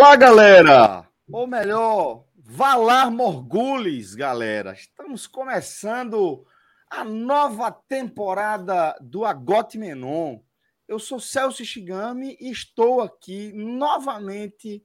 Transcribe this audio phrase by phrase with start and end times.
[0.00, 1.06] Olá, galera!
[1.30, 4.72] Ou melhor, Valar Morgulis, galera.
[4.72, 6.42] Estamos começando
[6.88, 10.40] a nova temporada do Agote Menon.
[10.88, 14.82] Eu sou Celso Shigami e estou aqui novamente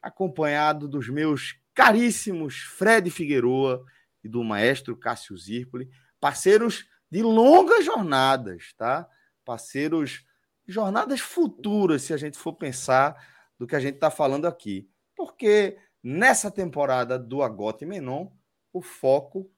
[0.00, 3.84] acompanhado dos meus caríssimos Fred Figueroa
[4.24, 9.06] e do maestro Cássio Zirpoli, parceiros de longas jornadas, tá?
[9.44, 10.24] Parceiros
[10.66, 14.88] jornadas futuras, se a gente for pensar do que a gente está falando aqui.
[15.14, 18.28] Porque nessa temporada do Agote Menon,
[18.72, 19.50] o foco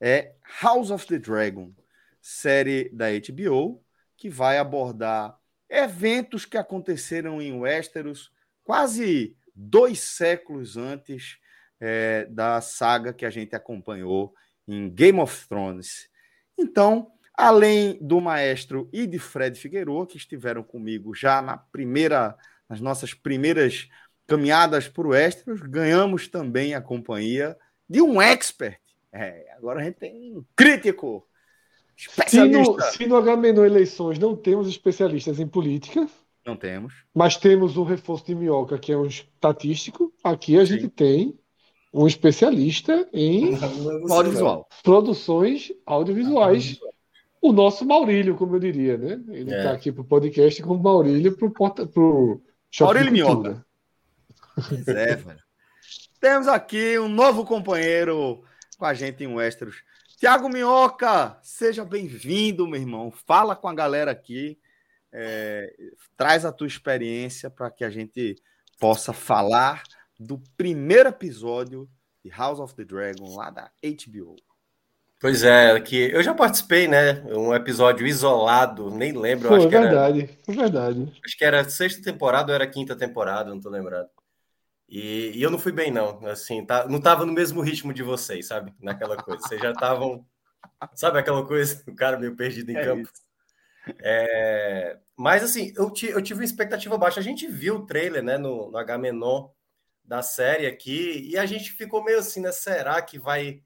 [0.00, 1.72] é House of the Dragon,
[2.20, 3.84] série da HBO,
[4.16, 11.38] que vai abordar eventos que aconteceram em Westeros quase dois séculos antes
[11.78, 14.34] é, da saga que a gente acompanhou
[14.66, 16.08] em Game of Thrones.
[16.58, 22.36] Então, além do maestro e de Fred Figueiredo, que estiveram comigo já na primeira,
[22.70, 23.88] nas nossas primeiras
[24.28, 27.56] caminhadas por Westeros, ganhamos também a companhia
[27.88, 28.78] de um expert.
[29.12, 31.26] É, agora a gente tem um crítico
[32.28, 36.08] se no, se no H-Menor Eleições não temos especialistas em política.
[36.46, 36.94] Não temos.
[37.12, 40.12] Mas temos um reforço de minhoca, que é um estatístico.
[40.24, 40.74] Aqui a Sim.
[40.74, 41.38] gente tem
[41.92, 43.58] um especialista em
[44.08, 44.66] audiovisual.
[44.82, 46.78] produções audiovisuais.
[47.42, 49.20] O nosso Maurílio, como eu diria, né?
[49.28, 49.72] Ele está é.
[49.72, 52.40] aqui para o podcast como Maurílio para o
[52.78, 53.64] Maurílio Minhoca.
[54.68, 55.40] Pois é, velho.
[56.20, 58.44] Temos aqui um novo companheiro
[58.76, 59.82] com a gente em Westeros.
[60.18, 63.10] Tiago Minhoca, seja bem-vindo, meu irmão.
[63.10, 64.58] Fala com a galera aqui.
[65.12, 65.74] É,
[66.16, 68.36] traz a tua experiência para que a gente
[68.78, 69.82] possa falar
[70.18, 71.88] do primeiro episódio
[72.22, 74.36] de House of the Dragon lá da HBO.
[75.20, 77.22] Pois é, que eu já participei, né?
[77.26, 79.48] Um episódio isolado, nem lembro.
[79.48, 81.12] Foi acho verdade, era, foi verdade.
[81.22, 84.08] Acho que era sexta temporada ou era quinta temporada, não tô lembrado.
[84.88, 86.26] E, e, eu não fui bem, não.
[86.26, 88.72] Assim, tá, não tava no mesmo ritmo de vocês, sabe?
[88.80, 89.46] Naquela coisa.
[89.46, 90.24] Vocês já estavam.
[90.94, 91.84] Sabe aquela coisa?
[91.86, 93.10] O cara meio perdido em é campo.
[94.02, 97.20] É, mas, assim, eu, eu, tive uma expectativa baixa.
[97.20, 99.52] A gente viu o trailer, né, no, no H menor
[100.02, 102.50] da série aqui, e a gente ficou meio assim, né?
[102.52, 103.62] Será que vai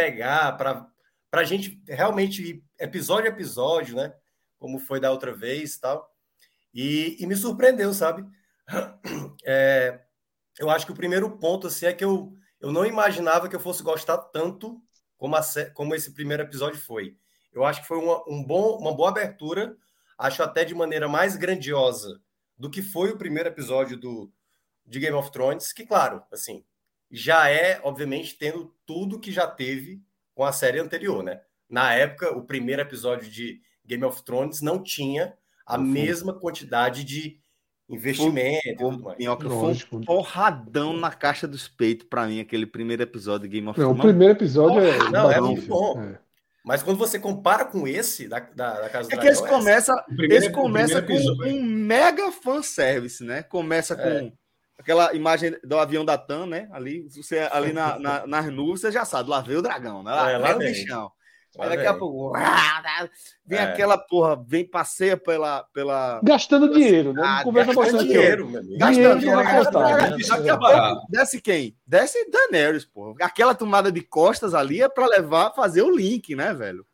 [0.00, 0.90] pegar para
[1.32, 4.14] a gente realmente ir episódio a episódio, né?
[4.58, 6.10] Como foi da outra vez tal.
[6.72, 8.24] E, e me surpreendeu, sabe?
[9.44, 10.00] É,
[10.58, 13.60] eu acho que o primeiro ponto assim, é que eu, eu não imaginava que eu
[13.60, 14.80] fosse gostar tanto
[15.16, 15.40] como, a,
[15.72, 17.16] como esse primeiro episódio foi.
[17.52, 19.74] Eu acho que foi uma, um bom, uma boa abertura,
[20.18, 22.20] acho até de maneira mais grandiosa
[22.56, 24.30] do que foi o primeiro episódio do,
[24.86, 26.62] de Game of Thrones, que, claro, assim,
[27.10, 30.02] já é, obviamente, tendo tudo que já teve
[30.34, 31.40] com a série anterior, né?
[31.68, 35.34] Na época, o primeiro episódio de Game of Thrones não tinha
[35.66, 37.38] a mesma quantidade de
[37.88, 39.18] investimento e tudo mais.
[39.18, 43.68] Minhoca, foi um porradão na caixa dos peitos para mim, aquele primeiro episódio de Game
[43.68, 43.96] of Thrones.
[43.96, 45.10] Não, o primeiro episódio é.
[45.10, 46.00] Não, é muito bom.
[46.00, 46.18] É.
[46.64, 49.92] Mas quando você compara com esse da, da, da Casa do É que esse começa,
[50.30, 53.42] esse começa com um mega fanservice, né?
[53.42, 54.32] Começa com é.
[54.80, 56.68] Aquela imagem do avião da TAM, né?
[56.72, 60.10] Ali, você, ali na, na, nas nuvens, você já sabe, lá veio o dragão, né?
[60.10, 61.12] Lá, é, lá vem o bichão.
[61.58, 62.32] Aí daqui a pouco
[63.44, 63.62] vem é.
[63.62, 65.64] aquela porra, vem passeia pela.
[65.74, 67.22] pela gastando pela dinheiro, né?
[67.22, 68.48] Não conversa gastando dinheiro,
[68.78, 69.42] Gastando dinheiro.
[70.28, 71.76] Daqui a pouco desce quem?
[71.84, 73.16] Desce Daenerys, porra.
[73.20, 76.86] Aquela tomada de costas ali é para levar, fazer o link, né, velho?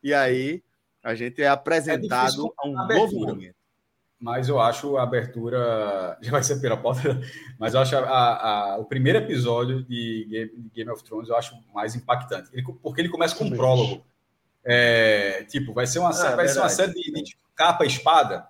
[0.00, 0.62] E aí
[1.02, 3.63] a gente é apresentado é a um novo momento
[4.24, 7.20] mas eu acho a abertura já vai ser pela porta,
[7.58, 8.00] mas eu acho a,
[8.72, 12.64] a, o primeiro episódio de Game, de Game, of Thrones eu acho mais impactante, ele,
[12.82, 14.02] porque ele começa com um prólogo,
[14.64, 18.48] é, tipo vai ser uma ah, vai ser uma série de, de capa e espada,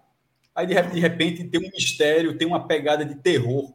[0.54, 3.74] aí de, de, repente tem um mistério, tem uma pegada de terror,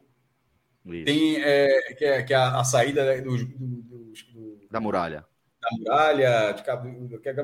[0.86, 1.04] Isso.
[1.04, 5.26] tem é, que é, que é a, a saída do, do, do, da muralha,
[5.62, 7.36] da muralha, de, é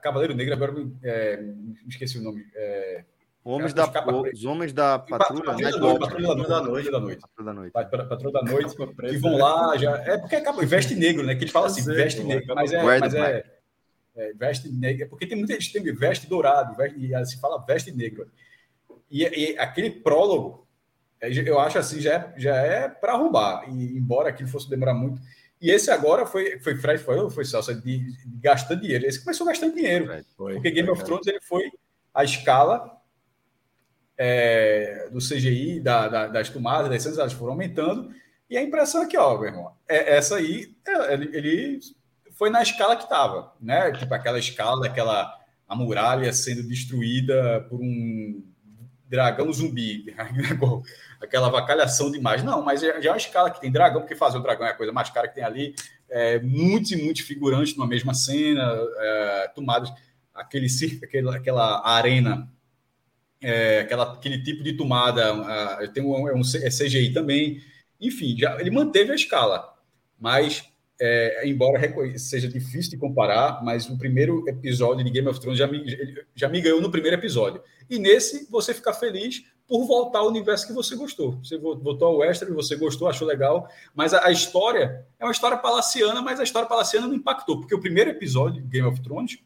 [0.00, 0.72] Cavaleiro Negro agora
[1.02, 2.42] é, me esqueci o nome.
[2.54, 3.04] É,
[3.44, 3.90] Homens da,
[4.32, 7.20] os homens da patrulha, patrulha, da noite, patrulha da noite, da noite.
[7.20, 7.72] Patrulha da noite.
[7.72, 9.96] Patrulha da noite, que vão lá, já.
[9.96, 11.34] É porque acaba, veste negro, né?
[11.34, 12.82] Que eles falam assim, veste negro, mas é.
[12.84, 13.44] Mas é,
[14.14, 17.64] é, veste negro, porque tem muita gente que tem veste dourado, veste, e se fala
[17.66, 18.30] veste negro.
[19.10, 20.68] E, e, aquele prólogo,
[21.20, 24.94] é, eu acho assim, já é, já é para arrumar, e, embora aquilo fosse demorar
[24.94, 25.20] muito.
[25.60, 29.04] E esse agora foi, foi Fred, foi, foi Celso, de, de gastando dinheiro.
[29.04, 30.06] Esse começou gastando dinheiro,
[30.36, 31.70] foi, porque Game of Thrones ele foi
[32.14, 33.01] a escala
[34.18, 38.10] é, do CGI, da, da, das tomadas, das cenas, elas foram aumentando.
[38.48, 41.80] E a impressão aqui, ó, meu irmão, é, essa aí, é, ele,
[42.34, 43.92] foi na escala que estava, né?
[43.92, 45.38] Tipo aquela escala, aquela
[45.68, 48.44] a muralha sendo destruída por um
[49.08, 50.14] dragão zumbi,
[51.20, 52.42] aquela vacalhação demais.
[52.42, 54.74] Não, mas já é uma escala que tem dragão, porque fazer o dragão é a
[54.74, 55.74] coisa mais cara que tem ali.
[56.10, 59.90] É, muitos e muitos figurantes numa mesma cena, é, tomadas,
[60.34, 62.48] aquele circo, aquela, aquela arena
[63.42, 67.60] é, aquela, aquele tipo de tomada, uh, tem um, é um é CGI também.
[68.00, 69.74] Enfim, já, ele manteve a escala,
[70.18, 70.64] mas
[71.00, 71.80] é, embora
[72.16, 75.84] seja difícil de comparar, mas o primeiro episódio de Game of Thrones já me,
[76.34, 77.60] já me ganhou no primeiro episódio.
[77.90, 81.38] E nesse você fica feliz por voltar ao universo que você gostou.
[81.42, 85.56] Você voltou ao Western, você gostou, achou legal, mas a, a, história é uma história
[85.56, 89.38] palaciana, mas a história palaciana não impactou, porque o primeiro episódio de Game of Thrones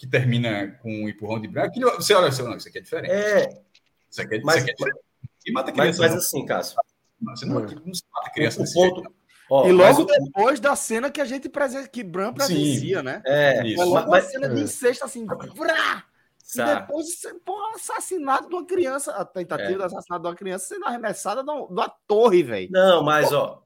[0.00, 1.78] que termina com um empurrão de branco.
[1.96, 3.12] Você olha, você, não, isso aqui é diferente.
[3.12, 3.62] É.
[4.10, 5.04] Isso aqui é, mas, isso aqui é diferente.
[5.44, 6.00] E mata criança.
[6.00, 6.76] Mas, mas assim, Cássio.
[7.20, 8.62] Você não, não, não se mata criança.
[8.62, 9.14] O, o ponto.
[9.50, 11.86] Ó, e logo depois da cena que a gente presen...
[11.86, 13.20] que Bran presencia, Sim, né?
[13.26, 13.82] É, isso.
[13.82, 14.48] É logo mas, a cena é.
[14.48, 16.04] de incesto assim, vrá!
[16.52, 17.06] E depois,
[17.44, 19.76] pô, assassinato de uma criança, a tentativa é.
[19.76, 22.70] de assassinato de uma criança sendo arremessada de uma torre, velho.
[22.72, 23.62] Não, mas ó,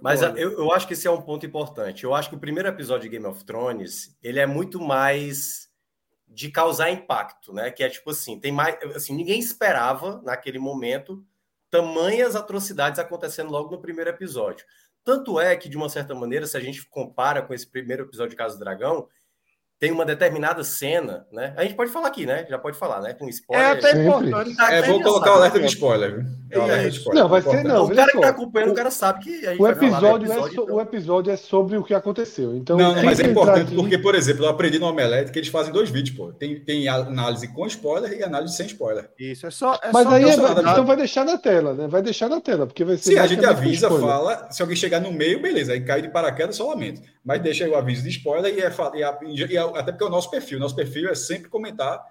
[0.00, 2.04] mas eu, eu acho que esse é um ponto importante.
[2.04, 5.65] Eu acho que o primeiro episódio de Game of Thrones, ele é muito mais
[6.28, 7.70] de causar impacto, né?
[7.70, 11.24] Que é tipo assim, tem mais, assim, ninguém esperava naquele momento
[11.70, 14.64] tamanhas atrocidades acontecendo logo no primeiro episódio.
[15.04, 18.30] Tanto é que de uma certa maneira, se a gente compara com esse primeiro episódio
[18.30, 19.08] de Casa do Dragão,
[19.78, 21.52] tem uma determinada cena, né?
[21.54, 22.46] A gente pode falar aqui, né?
[22.48, 23.12] Já pode falar, né?
[23.12, 23.66] Com spoiler.
[23.66, 24.56] É até importante.
[24.58, 26.24] É, vou colocar o alerta de spoiler.
[26.50, 27.22] É, spoiler.
[27.22, 27.84] Não, vai ser não.
[27.84, 30.40] O cara que tá acompanhando, o, cara sabe que a gente o episódio, episódio, é
[30.40, 30.76] so, então...
[30.76, 32.56] o episódio é sobre o que aconteceu.
[32.56, 33.74] Então, não, mas é importante aqui...
[33.74, 36.32] porque, por exemplo, eu aprendi no Omelete que eles fazem dois vídeos, pô.
[36.32, 39.10] Tem, tem análise com spoiler e análise sem spoiler.
[39.18, 39.74] Isso, é só.
[39.82, 41.86] É mas só aí, é, então vai deixar na tela, né?
[41.86, 43.12] Vai deixar na tela, porque vai ser.
[43.12, 46.56] Se a gente avisa, fala, se alguém chegar no meio, beleza, aí cai de paraquedas,
[46.56, 47.02] só lamento.
[47.22, 50.06] Mas deixa aí o aviso de spoiler e, é, e, e, e até porque é
[50.06, 50.58] o nosso perfil.
[50.58, 52.04] Nosso perfil é sempre comentar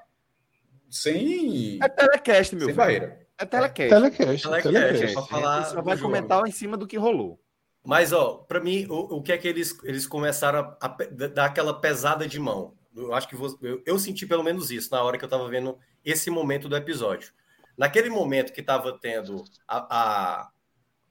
[0.90, 1.80] sem.
[1.82, 2.76] É telecast, meu sem filho.
[2.76, 3.28] barreira.
[3.38, 3.90] É telecast.
[3.90, 4.44] Telecast.
[4.44, 5.14] telecast, telecast.
[5.14, 7.40] Pra falar só vai comentar em cima do que rolou.
[7.86, 11.46] Mas, ó, para mim, o, o que é que eles, eles começaram a, a, dar
[11.46, 12.74] aquela pesada de mão?
[12.96, 15.48] Eu acho que vou, eu, eu, senti pelo menos isso na hora que eu estava
[15.48, 17.32] vendo esse momento do episódio.
[17.78, 20.50] Naquele momento que estava tendo a, a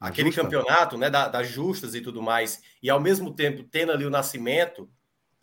[0.01, 0.43] aquele Justa.
[0.43, 4.11] campeonato, né, da, das justas e tudo mais, e ao mesmo tempo tendo ali o
[4.11, 4.89] nascimento,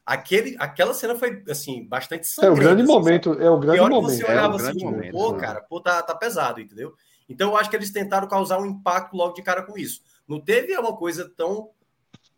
[0.06, 2.56] Aquele, aquela cena foi, assim, bastante sangrenta.
[2.56, 3.46] É o grande assim, momento, sabe?
[3.46, 4.18] é o grande momento.
[4.18, 5.40] Você olhava é assim, tipo, momento, pô, né?
[5.40, 6.94] cara, pô, tá, tá pesado, entendeu?
[7.30, 10.02] Então eu acho que eles tentaram causar um impacto logo de cara com isso.
[10.28, 11.70] Não teve uma coisa tão,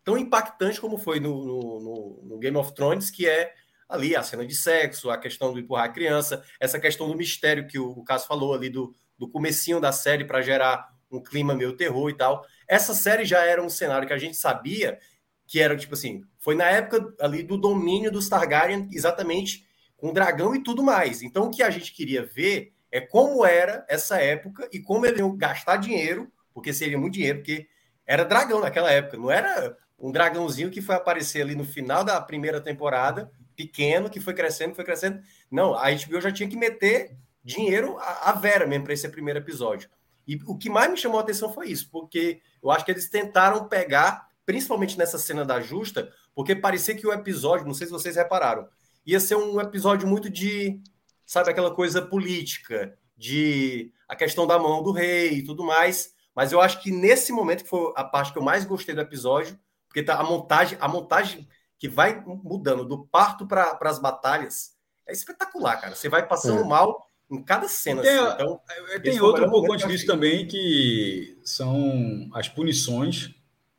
[0.04, 3.52] tão impactante como foi no, no, no Game of Thrones, que é
[3.88, 7.66] ali a cena de sexo, a questão do empurrar a criança, essa questão do mistério
[7.66, 11.54] que o, o Cássio falou ali do, do comecinho da série para gerar um clima
[11.54, 12.44] meio terror e tal.
[12.68, 14.98] Essa série já era um cenário que a gente sabia
[15.46, 20.54] que era tipo assim, foi na época ali do domínio dos Targaryen, exatamente com dragão
[20.54, 21.22] e tudo mais.
[21.22, 25.18] Então o que a gente queria ver é como era essa época e como eles
[25.18, 27.66] iam gastar dinheiro, porque seria muito dinheiro, porque
[28.04, 32.20] era dragão naquela época, não era um dragãozinho que foi aparecer ali no final da
[32.20, 35.22] primeira temporada, pequeno, que foi crescendo, foi crescendo.
[35.50, 39.88] Não, a HBO já tinha que meter dinheiro à vera mesmo para esse primeiro episódio.
[40.28, 43.08] E o que mais me chamou a atenção foi isso, porque eu acho que eles
[43.08, 47.92] tentaram pegar principalmente nessa cena da justa, porque parecia que o episódio, não sei se
[47.92, 48.68] vocês repararam,
[49.06, 50.80] ia ser um episódio muito de,
[51.24, 56.12] sabe, aquela coisa política, de a questão da mão do rei e tudo mais.
[56.34, 59.00] Mas eu acho que nesse momento que foi a parte que eu mais gostei do
[59.00, 61.48] episódio, porque tá a montagem, a montagem
[61.78, 64.74] que vai mudando do parto para as batalhas
[65.06, 65.94] é espetacular, cara.
[65.94, 66.64] Você vai passando é.
[66.64, 68.02] mal em cada cena.
[68.02, 68.34] Tem, assim.
[68.34, 68.60] então,
[69.02, 73.34] tem outro pouco antes disso também que são as punições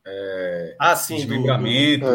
[0.06, 2.06] é, ah, sim, desmembramento,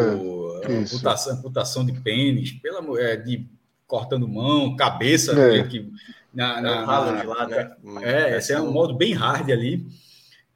[0.63, 3.45] é, amputação, amputação, de pênis, pela, é, de
[3.85, 5.63] cortando mão, cabeça, é.
[5.63, 5.91] que
[6.33, 7.75] na, na, na, lá, né?
[8.01, 9.85] É, esse é um modo bem hard ali.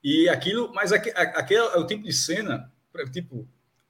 [0.01, 2.71] E aquilo, mas aquele, aquele é o tipo de cena,
[3.11, 3.45] tipo,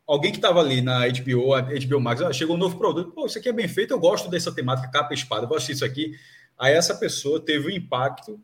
[0.08, 3.26] alguém que estava ali na HBO, a HBO Max, ah, chegou um novo produto, pô,
[3.26, 5.86] isso aqui é bem feito, eu gosto dessa temática capa e espada, eu gosto disso
[5.86, 6.14] aqui.
[6.58, 8.40] aí essa pessoa teve o impacto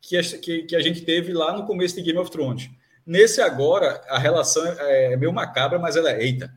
[0.00, 2.70] que a, que, que a gente teve lá no começo de Game of Thrones.
[3.08, 6.52] Nesse agora, a relação é meio macabra, mas ela é, eita,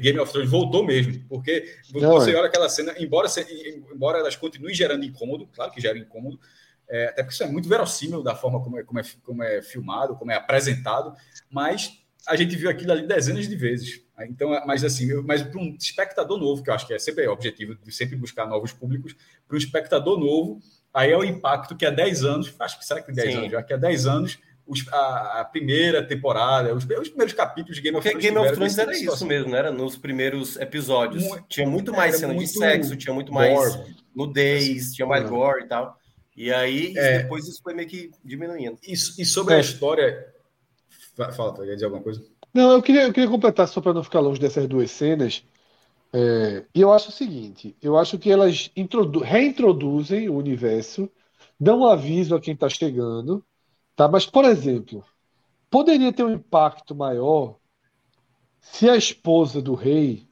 [0.00, 2.34] Game of Thrones voltou mesmo, porque Não, você é.
[2.34, 3.28] olha aquela cena, embora,
[3.92, 6.40] embora elas continuem gerando incômodo, claro que gera incômodo,
[6.88, 9.60] é, até porque isso é muito verossímil da forma como é, como, é, como é
[9.60, 11.14] filmado, como é apresentado,
[11.50, 11.92] mas
[12.26, 14.00] a gente viu aquilo ali dezenas de vezes.
[14.20, 17.32] Então, mas assim, mas para um espectador novo, que eu acho que é sempre o
[17.32, 19.14] objetivo de sempre buscar novos públicos,
[19.46, 20.58] para um espectador novo,
[20.94, 23.38] aí é o impacto que há 10 anos, acho que será que 10 Sim.
[23.40, 27.76] anos, já que há 10 anos os, a, a, primeira temporada, os, os, primeiros capítulos
[27.76, 28.24] de Game of Thrones.
[28.24, 29.58] Porque Game of Thrones era isso mesmo, né?
[29.58, 31.24] Era nos primeiros episódios.
[31.24, 33.96] Muito, tinha muito mais cena muito de sexo, tinha muito mais gore.
[34.14, 35.96] nudez, assim, tinha mais gore e tal.
[36.36, 38.78] E aí, é, depois isso foi meio que diminuindo.
[38.82, 39.56] E, e sobre é.
[39.58, 40.26] a história.
[41.14, 42.24] Fala, quer dizer alguma coisa?
[42.54, 45.44] Não, eu queria, eu queria completar só para não ficar longe dessas duas cenas.
[46.12, 48.70] É, e eu acho o seguinte: eu acho que elas
[49.24, 51.10] reintroduzem o universo,
[51.58, 53.44] dão um aviso a quem está chegando,
[54.02, 54.08] tá?
[54.08, 55.04] Mas, por exemplo,
[55.70, 57.56] poderia ter um impacto maior
[58.60, 60.28] se a esposa do rei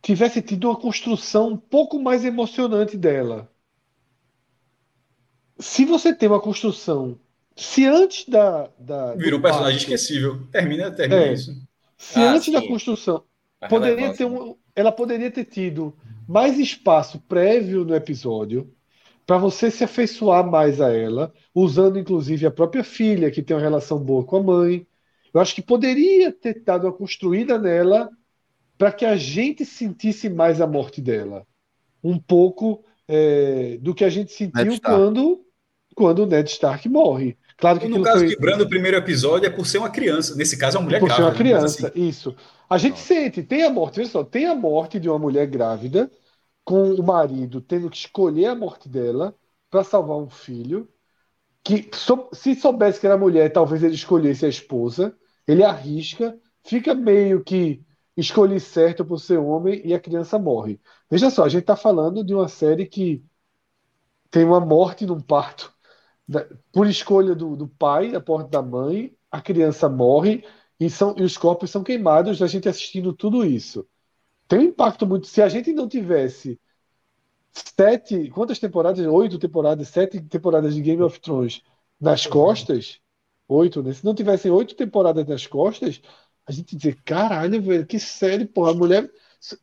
[0.00, 3.50] tivesse tido uma construção um pouco mais emocionante dela
[5.58, 7.18] se você tem uma construção,
[7.54, 8.68] se antes da.
[8.78, 10.44] da Virou um personagem esquecível.
[10.50, 11.54] Termina, termina é, isso.
[11.96, 12.52] Se ah, antes sim.
[12.52, 13.22] da construção.
[13.68, 18.74] poderia ter um, ela poderia ter tido mais espaço prévio no episódio
[19.26, 23.62] para você se afeiçoar mais a ela, usando inclusive a própria filha, que tem uma
[23.62, 24.86] relação boa com a mãe.
[25.32, 28.10] Eu acho que poderia ter dado uma construída nela
[28.76, 31.46] para que a gente sentisse mais a morte dela.
[32.02, 35.44] Um pouco é, do que a gente sentiu quando
[35.94, 37.36] quando o Ned Stark morre.
[37.56, 38.28] Claro que no caso foi...
[38.28, 40.34] quebrando o primeiro episódio é por ser uma criança.
[40.34, 41.30] Nesse caso, é uma mulher por grávida.
[41.30, 42.08] Por ser uma criança, assim...
[42.08, 42.34] isso.
[42.68, 42.98] A gente Não.
[42.98, 46.10] sente, tem a morte, veja só, tem a morte de uma mulher grávida
[46.64, 49.36] com o marido tendo que escolher a morte dela
[49.70, 50.88] para salvar um filho.
[51.64, 51.88] Que
[52.32, 55.16] se soubesse que era mulher, talvez ele escolhesse a esposa.
[55.46, 57.84] Ele arrisca, fica meio que
[58.16, 60.80] escolhi certo por ser homem e a criança morre.
[61.10, 63.24] Veja só, a gente está falando de uma série que
[64.30, 65.72] tem uma morte num parto
[66.72, 70.44] por escolha do, do pai, a porta da mãe, a criança morre
[70.78, 73.86] e, são, e os corpos são queimados, a gente assistindo tudo isso.
[74.52, 75.26] Tem um impacto muito.
[75.26, 76.60] Se a gente não tivesse
[77.54, 78.28] sete.
[78.28, 79.06] Quantas temporadas?
[79.06, 81.62] Oito temporadas, sete temporadas de Game of Thrones
[81.98, 83.00] nas costas.
[83.48, 83.94] Oito, né?
[83.94, 86.02] Se não tivessem oito temporadas nas costas,
[86.46, 89.10] a gente dizer, caralho, velho, que série, porra, a mulher.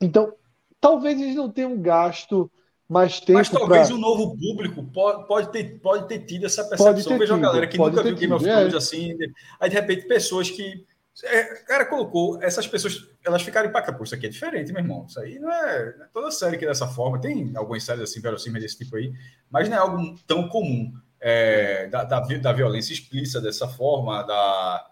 [0.01, 0.34] Então,
[0.81, 2.51] talvez eles não tenham gasto
[2.88, 3.34] mais tempo.
[3.38, 3.96] Mas talvez pra...
[3.96, 7.15] o novo público pode, pode, ter, pode ter tido essa percepção.
[7.19, 8.77] Veja a galera que nunca viu Game of Thrones é.
[8.77, 9.15] assim.
[9.60, 10.84] Aí, de repente, pessoas que.
[11.25, 13.97] É, cara colocou, essas pessoas, elas ficaram impactadas.
[13.97, 15.05] Pô, isso aqui é diferente, meu irmão.
[15.07, 17.19] Isso aí não é, não é toda série que é dessa forma.
[17.19, 19.13] Tem algumas séries assim, verossímeis desse tipo aí,
[19.49, 20.93] mas não é algo tão comum.
[21.21, 24.85] É, da, da, da, violência explícita dessa forma, da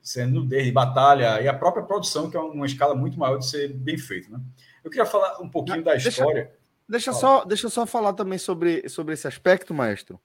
[0.00, 3.72] sendo desde batalha e a própria produção, que é uma escala muito maior de ser
[3.72, 4.30] bem feito.
[4.30, 4.38] Né?
[4.84, 6.44] Eu queria falar um pouquinho da história.
[6.44, 6.64] Deixa...
[6.86, 10.20] Deixa só, deixa eu só falar também sobre, sobre esse aspecto, maestro,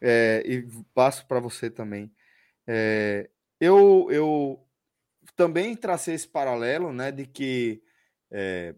[0.00, 2.10] é, e passo para você também.
[2.66, 3.28] É,
[3.60, 4.67] eu, eu
[5.38, 7.80] também tracei esse paralelo, né, de que
[8.28, 8.74] é,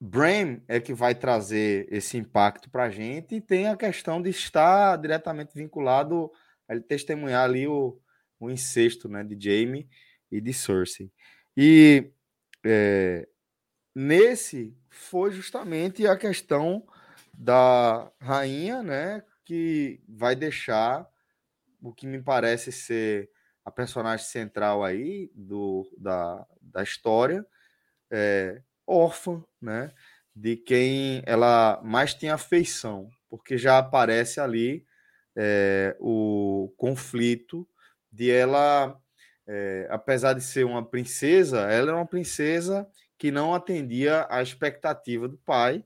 [0.00, 4.30] Bram é que vai trazer esse impacto para a gente e tem a questão de
[4.30, 6.32] estar diretamente vinculado
[6.66, 8.00] a ele testemunhar ali o,
[8.40, 9.86] o incesto, né, de Jamie
[10.32, 11.12] e de Cersei.
[11.54, 12.10] E
[12.64, 13.28] é,
[13.94, 16.86] nesse foi justamente a questão
[17.34, 21.06] da rainha, né, que vai deixar
[21.82, 23.28] o que me parece ser
[23.64, 27.44] a personagem central aí do, da, da história,
[28.10, 29.92] é, órfã, né,
[30.34, 34.84] de quem ela mais tem afeição, porque já aparece ali
[35.36, 37.66] é, o conflito
[38.12, 38.96] de ela,
[39.46, 42.86] é, apesar de ser uma princesa, ela é uma princesa
[43.18, 45.84] que não atendia à expectativa do pai,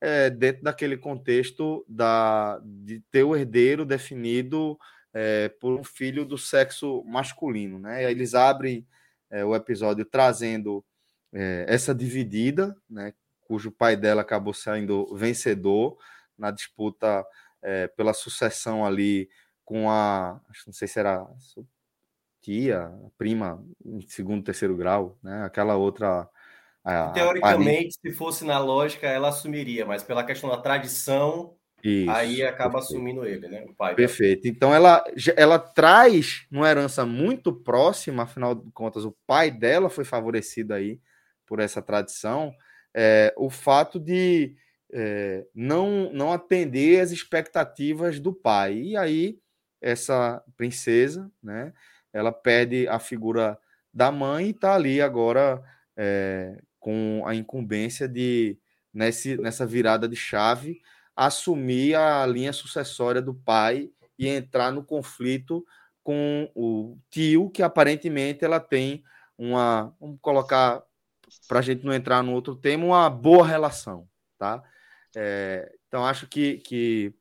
[0.00, 4.78] é, dentro daquele contexto da, de ter o herdeiro definido
[5.18, 7.78] é, por um filho do sexo masculino.
[7.78, 8.04] Né?
[8.04, 8.86] Aí eles abrem
[9.30, 10.84] é, o episódio trazendo
[11.66, 15.98] essa dividida, né, cujo pai dela acabou saindo vencedor
[16.38, 17.22] na disputa
[17.94, 19.28] pela sucessão ali
[19.62, 21.26] com a, não sei se era
[22.40, 25.44] tia, prima em segundo, terceiro grau, né?
[25.44, 26.26] Aquela outra
[26.86, 28.08] a, Teoricamente, a...
[28.08, 32.96] se fosse na lógica, ela assumiria, mas pela questão da tradição, Isso, aí acaba perfeito.
[32.96, 33.64] assumindo ele, né?
[33.68, 34.42] O pai perfeito.
[34.42, 34.54] Dela.
[34.54, 35.04] Então ela,
[35.36, 41.00] ela traz uma herança muito próxima, afinal de contas, o pai dela foi favorecido aí
[41.46, 42.52] por essa tradição.
[42.94, 44.56] É, o fato de
[44.92, 48.78] é, não, não atender as expectativas do pai.
[48.78, 49.38] E aí,
[49.80, 51.72] essa princesa, né,
[52.12, 53.58] ela perde a figura
[53.92, 55.62] da mãe e está ali agora
[55.96, 58.58] é, com a incumbência de,
[58.92, 60.80] nesse, nessa virada de chave,
[61.16, 65.64] assumir a linha sucessória do pai e entrar no conflito
[66.02, 69.02] com o tio, que aparentemente ela tem
[69.36, 70.82] uma, vamos colocar,
[71.48, 74.08] para a gente não entrar no outro tema, uma boa relação,
[74.38, 74.62] tá?
[75.16, 77.14] É, então acho que, que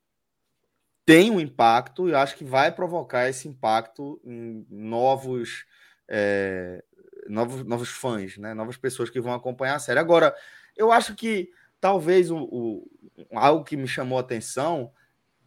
[1.06, 5.66] tem um impacto e acho que vai provocar esse impacto em novos,
[6.08, 6.84] é,
[7.30, 8.54] novos, novos fãs, né?
[8.54, 10.00] novas pessoas que vão acompanhar a série.
[10.00, 10.36] Agora,
[10.76, 12.88] eu acho que talvez o, o
[13.34, 14.92] algo que me chamou a atenção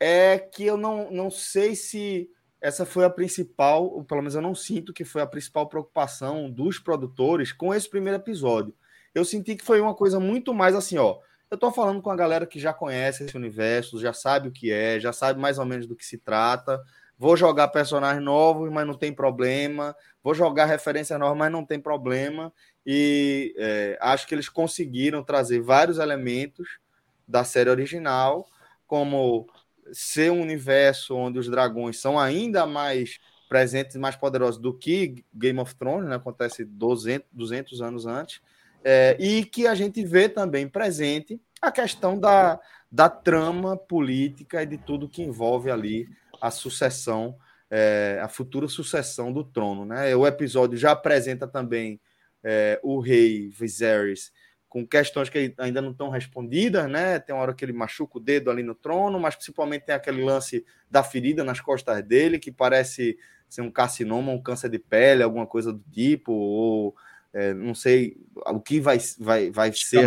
[0.01, 2.31] é que eu não, não sei se
[2.61, 6.51] essa foi a principal, ou pelo menos eu não sinto que foi a principal preocupação
[6.51, 8.75] dos produtores com esse primeiro episódio.
[9.15, 11.19] Eu senti que foi uma coisa muito mais assim, ó.
[11.51, 14.71] Eu tô falando com a galera que já conhece esse universo, já sabe o que
[14.71, 16.83] é, já sabe mais ou menos do que se trata.
[17.19, 19.97] Vou jogar personagens novos, mas não tem problema.
[20.23, 22.53] Vou jogar referências novas, mas não tem problema.
[22.87, 26.79] E é, acho que eles conseguiram trazer vários elementos
[27.27, 28.47] da série original,
[28.87, 29.49] como
[29.93, 35.25] ser um universo onde os dragões são ainda mais presentes e mais poderosos do que
[35.35, 36.17] Game of Thrones, né?
[36.17, 38.41] acontece 200, 200 anos antes,
[38.85, 42.61] é, e que a gente vê também presente a questão da,
[42.93, 46.09] da trama política e de tudo que envolve ali
[46.41, 47.37] a sucessão,
[47.71, 49.85] é, a futura sucessão do trono.
[49.85, 50.15] Né?
[50.15, 52.01] O episódio já apresenta também
[52.43, 54.33] é, o rei Viserys
[54.69, 57.19] com questões que ainda não estão respondidas, né?
[57.19, 60.23] Tem uma hora que ele machuca o dedo ali no trono, mas principalmente tem aquele
[60.23, 63.17] lance da ferida nas costas dele, que parece
[63.49, 66.95] ser um carcinoma, um câncer de pele, alguma coisa do tipo, ou
[67.33, 68.17] é, não sei
[68.47, 70.01] o que vai, vai, vai ser.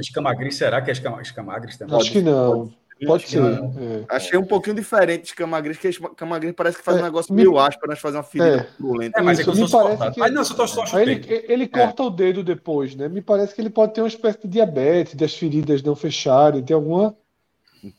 [0.00, 1.96] Escamagris, será que é escamagris também?
[1.96, 2.66] Acho que não.
[2.66, 2.81] Pode
[3.20, 3.42] ser.
[3.42, 4.04] É.
[4.08, 7.58] Achei um pouquinho diferente de Camagris, que Camagris parece que faz é, um negócio meio
[7.58, 9.18] áspero, nós fazer uma ferida é.
[9.18, 10.22] É, mas é que me parece que...
[10.22, 13.08] Aí, não, só, só ele, ele corta o dedo depois, né?
[13.08, 16.74] Me parece que ele pode ter uma espécie de diabetes, das feridas não fecharem, tem
[16.74, 17.16] alguma...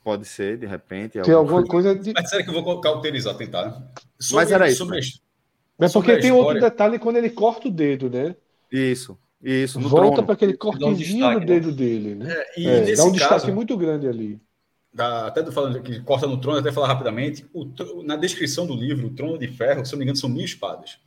[0.03, 1.19] Pode ser, de repente.
[1.21, 2.13] Tem alguma coisa de...
[2.13, 3.65] Mas será que eu vou cauterizar, tentar?
[3.65, 3.83] Né?
[4.17, 4.77] Sobre, mas era isso.
[4.77, 4.99] Sobre,
[5.79, 8.35] é porque tem outro detalhe quando ele corta o dedo, né?
[8.71, 9.17] Isso.
[9.43, 11.73] Isso, Volta para aquele cortezinho um no dedo né?
[11.73, 12.33] dele, né?
[12.33, 14.39] É, e é, dá um destaque caso, muito grande ali
[14.93, 17.65] da, até do falando que corta no trono, até falar rapidamente, o,
[18.03, 20.99] na descrição do livro, o trono de ferro, se não me engano, são mil espadas.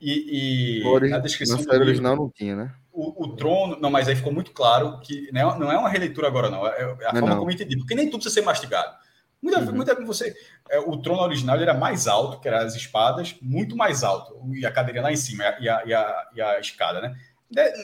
[0.00, 2.74] E, e na descrição do livro, original não tinha, né?
[2.92, 5.88] O, o, trono, não, mas aí ficou muito claro que não é, não é uma
[5.88, 6.66] releitura agora, não.
[6.66, 7.38] É, é a não, forma não.
[7.38, 8.94] como eu entendi, porque nem tudo precisa ser mastigado.
[9.40, 9.72] Muita, uhum.
[9.72, 10.34] muita você.
[10.68, 14.64] É, o trono original era mais alto, que eram as espadas, muito mais alto, e
[14.64, 17.16] a cadeira lá em cima, e a, e a, e a escada, né?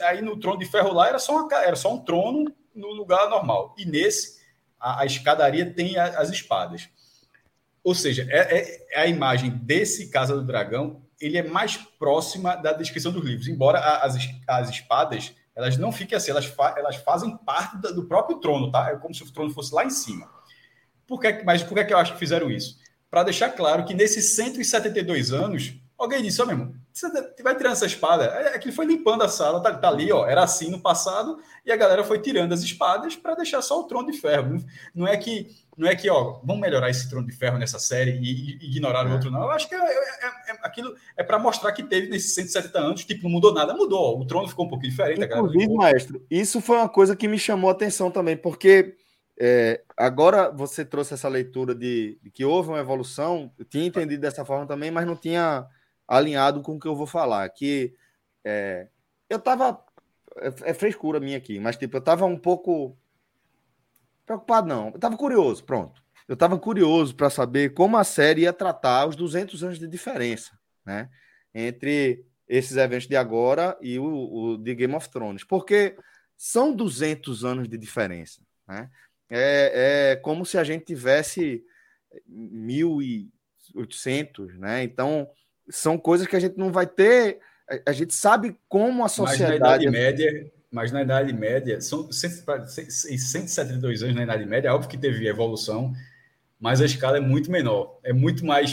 [0.07, 3.29] Aí no trono de ferro lá era só, uma, era só um trono no lugar
[3.29, 3.75] normal.
[3.79, 4.42] E nesse
[4.83, 6.89] a, a escadaria tem a, as espadas.
[7.85, 12.57] Ou seja, é, é, é, a imagem desse Casa do Dragão, ele é mais próxima
[12.57, 14.17] da descrição dos livros, embora as,
[14.49, 18.91] as espadas elas não fiquem assim, elas, fa, elas fazem parte do próprio trono, tá?
[18.91, 20.29] É como se o trono fosse lá em cima.
[21.07, 22.79] Por que, mas por que, que eu acho que fizeram isso?
[23.11, 27.09] Para deixar claro que nesses 172 anos, alguém disse, ó, meu irmão, você
[27.43, 28.25] vai tirando essa espada.
[28.25, 30.27] É, é que ele foi limpando a sala, tá, tá, ali, ó.
[30.27, 33.85] Era assim no passado, e a galera foi tirando as espadas para deixar só o
[33.85, 34.63] trono de ferro.
[34.95, 38.13] Não é que, não é que, ó, vamos melhorar esse trono de ferro nessa série
[38.13, 39.11] e, e ignorar é.
[39.11, 39.43] o outro, não.
[39.43, 42.79] Eu acho que é, é, é, é aquilo é para mostrar que teve nesses 170
[42.79, 44.21] anos, tipo, não mudou nada, mudou.
[44.21, 45.25] O trono ficou um pouquinho diferente.
[45.25, 48.97] Inclusive, maestro, isso foi uma coisa que me chamou a atenção também, porque
[49.97, 54.45] agora você trouxe essa leitura de, de que houve uma evolução, eu tinha entendido dessa
[54.45, 55.67] forma também, mas não tinha
[56.13, 57.49] alinhado com o que eu vou falar.
[57.49, 57.95] Que
[58.45, 58.89] é,
[59.29, 59.83] eu tava.
[60.37, 62.97] É, é frescura minha aqui, mas tipo, eu tava um pouco.
[64.27, 64.91] Preocupado, não.
[64.91, 66.03] Eu tava curioso, pronto.
[66.29, 70.59] Eu tava curioso para saber como a série ia tratar os 200 anos de diferença,
[70.85, 71.11] né?
[71.55, 75.45] Entre esses eventos de agora e o, o de Game of Thrones.
[75.45, 75.97] Porque
[76.37, 78.91] são 200 anos de diferença, né?
[79.29, 81.65] É, é como se a gente tivesse
[82.27, 84.83] 1800, né?
[84.83, 85.29] Então,
[85.73, 87.39] são coisas que a gente não vai ter.
[87.87, 89.59] A gente sabe como a sociedade.
[89.59, 94.73] Mas na Idade Média, mas na Idade Média, são 172 anos na Idade Média, é
[94.73, 95.93] óbvio que teve evolução,
[96.61, 97.99] mas a escala é muito menor.
[98.03, 98.73] É muito mais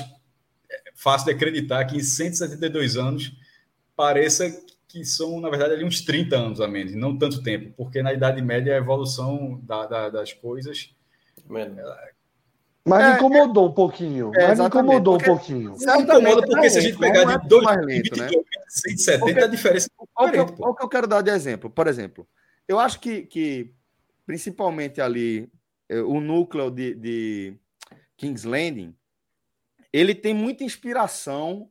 [0.69, 3.31] é, fácil de acreditar que em 172 anos
[3.95, 4.49] pareça
[4.87, 8.11] que são, na verdade, ali uns 30 anos a menos, não tanto tempo, porque na
[8.11, 10.93] Idade Média a evolução da, da, das coisas.
[12.85, 14.31] Mas é, me incomodou um pouquinho.
[14.35, 15.75] É, mas me incomodou um pouquinho.
[15.79, 18.29] Não incomoda porque se a gente pegar de 2020 né?
[18.69, 21.69] 170, a diferença é qual que, eu, qual que eu quero dar de exemplo?
[21.69, 22.27] Por exemplo,
[22.67, 23.73] eu acho que, que
[24.25, 25.51] principalmente ali,
[25.89, 27.57] é, o núcleo de, de
[28.15, 28.95] King's Landing,
[29.91, 31.69] ele tem muita inspiração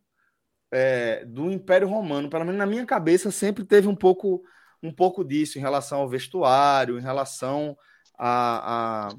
[0.71, 2.29] é, do Império Romano.
[2.29, 4.43] Pelo menos na minha cabeça sempre teve um pouco,
[4.83, 7.77] um pouco disso em relação ao vestuário, em relação
[8.19, 9.17] à, a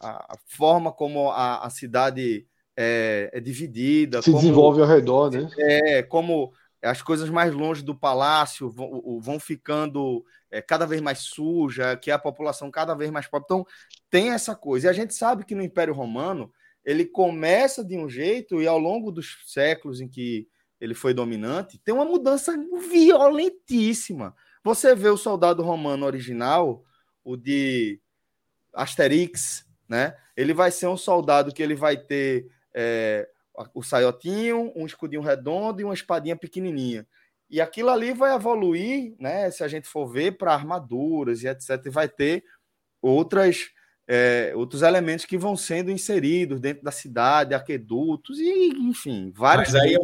[0.00, 4.20] a forma como a, a cidade é, é, dividida.
[4.20, 5.48] Se como, desenvolve ao redor, né?
[5.58, 11.20] É, como as coisas mais longe do palácio vão, vão ficando é, cada vez mais
[11.20, 13.46] suja, que a população cada vez mais pobre.
[13.46, 13.66] Então,
[14.10, 14.86] tem essa coisa.
[14.86, 16.52] E a gente sabe que no Império Romano
[16.84, 20.46] ele começa de um jeito e ao longo dos séculos em que
[20.80, 22.54] ele foi dominante, tem uma mudança
[22.90, 24.36] violentíssima.
[24.62, 26.84] Você vê o soldado romano original,
[27.24, 27.98] o de
[28.74, 30.16] Asterix, né?
[30.36, 33.28] Ele vai ser um soldado que ele vai ter é,
[33.74, 37.06] o saiotinho, um escudinho redondo e uma espadinha pequenininha.
[37.48, 39.50] E aquilo ali vai evoluir, né?
[39.50, 42.44] Se a gente for ver para armaduras e etc, e vai ter
[43.00, 43.70] outras
[44.08, 49.72] é, outros elementos que vão sendo inseridos dentro da cidade, aquedutos e enfim, vários.
[49.72, 49.96] Mas aí,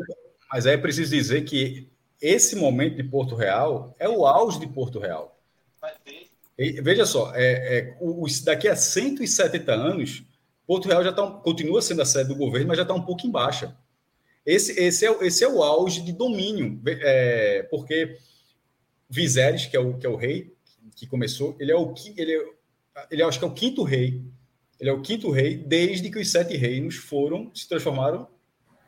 [0.52, 1.88] mas aí é preciso dizer que
[2.20, 5.38] esse momento de Porto Real é o auge de Porto Real.
[6.06, 6.31] E,
[6.82, 10.22] veja só, é, é, o, daqui a 170 anos,
[10.66, 13.26] Porto Real já tá, continua sendo a sede do governo, mas já está um pouco
[13.26, 13.76] em baixa.
[14.44, 18.16] Esse, esse, é, esse é o auge de domínio, é, porque
[19.08, 20.52] Viserys, que é, o, que é o rei
[20.96, 24.22] que começou, ele é o ele, é, ele é, acho que é o quinto rei.
[24.80, 28.26] Ele é o quinto rei desde que os sete reinos foram se transformaram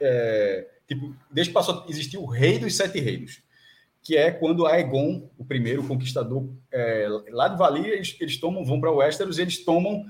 [0.01, 3.43] é, tipo desde que passou a existir o rei dos sete reinos,
[4.05, 8.79] que é quando Aegon, o primeiro conquistador é, lá de Valia, eles, eles tomam vão
[8.79, 10.05] para Westeros, eles tomam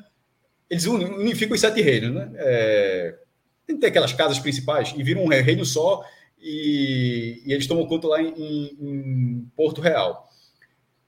[0.69, 2.33] eles unificam os sete reinos, né?
[2.37, 3.19] É,
[3.65, 6.05] tem que ter aquelas casas principais e viram um reino só
[6.41, 10.29] e, e eles tomam conta lá em, em, Porto Real.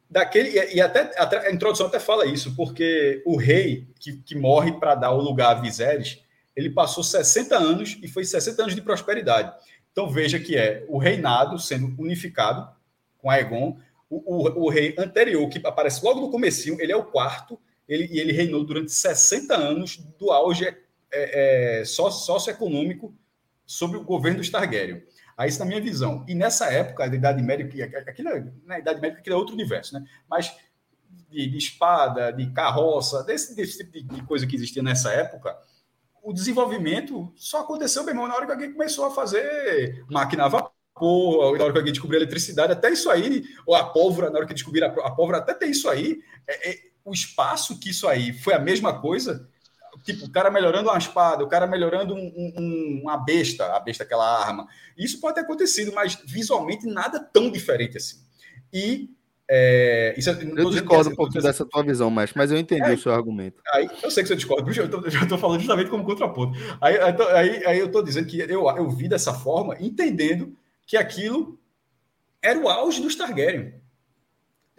[0.09, 4.95] Daquele, e, até a, introdução até fala isso, porque o rei que, que morre para
[4.95, 6.23] dar o lugar a Viserys,
[6.55, 9.53] ele passou 60 anos e foi 60 anos de prosperidade.
[9.91, 12.76] Então veja que é o reinado sendo unificado
[13.27, 13.77] com Aegon,
[14.09, 17.59] o, o, o rei anterior, que aparece logo no comecinho, ele é o quarto,
[17.89, 20.77] ele, e ele reinou durante 60 anos do auge é,
[21.81, 23.13] é, socioeconômico
[23.65, 25.03] sobre o governo dos Targaryen.
[25.37, 26.25] Aí, isso na minha visão.
[26.29, 28.31] E nessa época, da Idade Média, que aquilo,
[28.65, 30.05] na Idade Média, aquilo é outro universo, né?
[30.31, 30.57] Mas
[31.29, 35.59] de, de espada, de carroça, desse, desse tipo de, de, coisa que existia nessa época,
[36.23, 40.76] o desenvolvimento só aconteceu, bem na hora que alguém começou a fazer máquina a vapor,
[41.01, 44.47] na hora que alguém descobriu a eletricidade, até isso aí, ou a pólvora, na hora
[44.47, 48.09] que descobriram a, a pólvora, até ter isso aí, é, é, o espaço que isso
[48.09, 49.49] aí foi a mesma coisa,
[50.05, 54.05] tipo, o cara melhorando uma espada, o cara melhorando um, um, uma besta, a besta
[54.05, 54.67] aquela arma.
[54.97, 58.17] Isso pode ter acontecido, mas visualmente nada tão diferente assim.
[58.73, 59.11] E
[59.49, 62.95] é, isso, é, eu discordo um pouco dessa tua visão, mas, mas eu entendi é,
[62.95, 63.63] o seu argumento.
[63.73, 64.75] Aí, eu sei que você discorda, eu
[65.11, 66.59] já estou falando justamente como contraponto.
[66.81, 71.59] Aí, aí, aí eu estou dizendo que eu, eu vi dessa forma, entendendo que aquilo
[72.43, 73.75] era o auge dos Targaryen.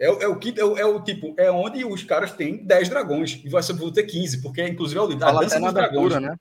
[0.00, 2.88] É, é, o que é, o, é o tipo, é onde os caras têm 10
[2.88, 6.36] dragões e vai ser ter 15, porque inclusive é o a dança dos dragões, né?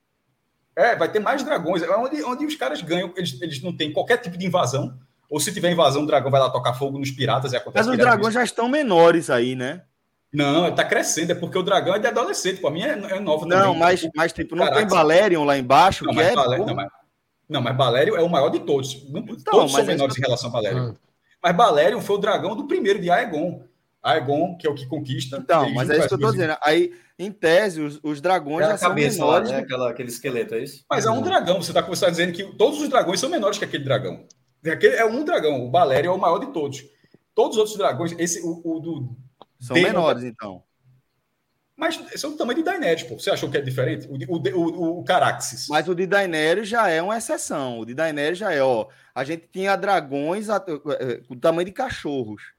[0.76, 1.82] É, vai ter mais dragões.
[1.82, 4.96] É onde, onde os caras ganham, eles, eles não têm qualquer tipo de invasão.
[5.28, 7.88] Ou se tiver invasão, o dragão vai lá tocar fogo nos piratas e acontece.
[7.88, 9.82] Mas os dragões já estão menores aí, né?
[10.32, 13.46] Não, tá crescendo, é porque o dragão é de adolescente, para mim é, é novo
[13.46, 13.66] não, também.
[13.66, 16.36] Não, mas, mas tipo, não Caraca, tem Balerion lá embaixo, não, que é.
[16.36, 16.90] Balé, não, mas,
[17.50, 19.10] não, mas Balerion é o maior de todos.
[19.10, 20.90] Não, então, todos são menores em relação a Balerion.
[20.90, 20.96] Hum.
[21.42, 23.64] Mas Balerion foi o dragão do primeiro de Aegon.
[24.04, 25.38] Aegon, que é o que conquista.
[25.38, 26.58] Então, mas é isso que eu tô dizendo.
[26.62, 29.50] Aí, em tese, os, os dragões é já são cabeça, menores.
[29.50, 29.64] Lá, né?
[29.64, 30.86] Aquela, aquele esqueleto, é isso?
[30.90, 31.62] Mas é um dragão.
[31.62, 34.26] Você está tá dizendo que todos os dragões são menores que aquele dragão.
[34.66, 35.66] Aquele é um dragão.
[35.66, 36.84] O Balério é o maior de todos.
[37.34, 39.16] Todos os outros dragões, esse, o, o do.
[39.60, 40.64] São menores, então.
[41.78, 43.20] Mas são do tamanho de Daenerys, pô.
[43.20, 44.08] Você achou que é diferente?
[44.08, 45.68] O, o, o, o Caraxes.
[45.70, 47.80] Mas o de Daenerys já é uma exceção.
[47.80, 48.88] O de Daenerys já é, ó.
[49.14, 50.48] A gente tinha dragões
[51.30, 52.58] o tamanho de cachorros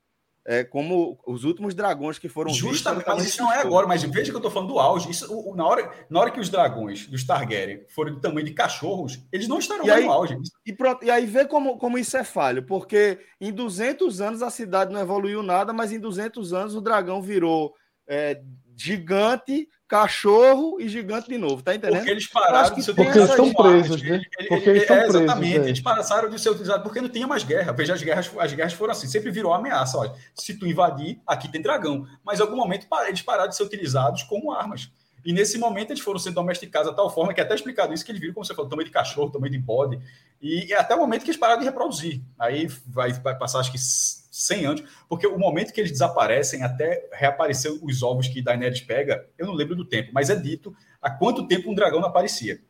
[0.49, 4.03] é, como os últimos dragões que foram Justamente, vistos, mas isso não é agora, mas
[4.03, 5.11] veja que eu estou falando do auge.
[5.11, 8.55] Isso, o, na, hora, na hora que os dragões dos Targaryen forem do tamanho de
[8.55, 10.39] cachorros, eles não estarão e aí, no auge.
[10.67, 14.91] E, e aí vê como, como isso é falho, porque em 200 anos a cidade
[14.91, 17.75] não evoluiu nada, mas em 200 anos o dragão virou
[18.09, 18.41] é,
[18.79, 21.97] gigante, cachorro e gigante de novo, tá entendendo?
[21.97, 24.21] Porque eles pararam de ser Porque eles estão presos, né?
[24.49, 25.21] Porque eles estão é, presos.
[25.23, 25.69] Exatamente, é.
[25.69, 27.73] eles passaram de ser utilizados porque não tinha mais guerra.
[27.73, 29.99] Veja, as guerras, as guerras foram assim, sempre virou ameaça.
[29.99, 32.07] Olha, se tu invadir, aqui tem dragão.
[32.25, 34.91] Mas em algum momento eles pararam de ser utilizados como armas.
[35.25, 38.05] E nesse momento eles foram sendo domesticados de tal forma que é até explicado isso
[38.05, 39.99] que eles viram, como você falou, tamanho de cachorro, tamanho de bode,
[40.41, 42.23] e, e até o momento que eles pararam de reproduzir.
[42.39, 47.09] Aí vai, vai passar acho que 100 anos, porque o momento que eles desaparecem até
[47.13, 51.11] reaparecer os ovos que Daenerys pega, eu não lembro do tempo, mas é dito há
[51.11, 52.61] quanto tempo um dragão não aparecia.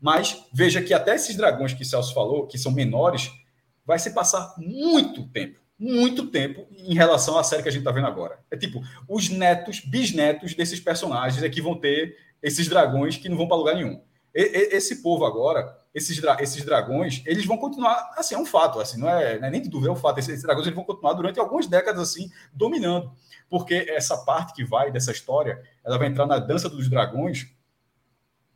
[0.00, 3.30] Mas veja que até esses dragões que Celso falou, que são menores,
[3.86, 7.92] vai se passar muito tempo, muito tempo em relação à série que a gente está
[7.92, 8.38] vendo agora.
[8.50, 13.36] É tipo, os netos, bisnetos desses personagens é que vão ter esses dragões que não
[13.36, 14.00] vão para lugar nenhum.
[14.34, 18.46] E, e, esse povo agora, esses, dra esses dragões, eles vão continuar, assim, é um
[18.46, 20.18] fato, assim, não é, não é nem de dúvida, é um fato.
[20.18, 23.12] Esses, esses dragões eles vão continuar durante algumas décadas, assim, dominando.
[23.50, 27.46] Porque essa parte que vai dessa história, ela vai entrar na dança dos dragões,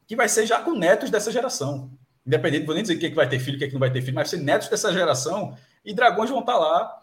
[0.07, 1.91] que vai ser já com netos dessa geração.
[2.27, 3.93] Independente, vou nem dizer quem é que vai ter filho, quem é que não vai
[3.93, 6.99] ter filho, mas vai ser netos dessa geração e dragões vão estar lá.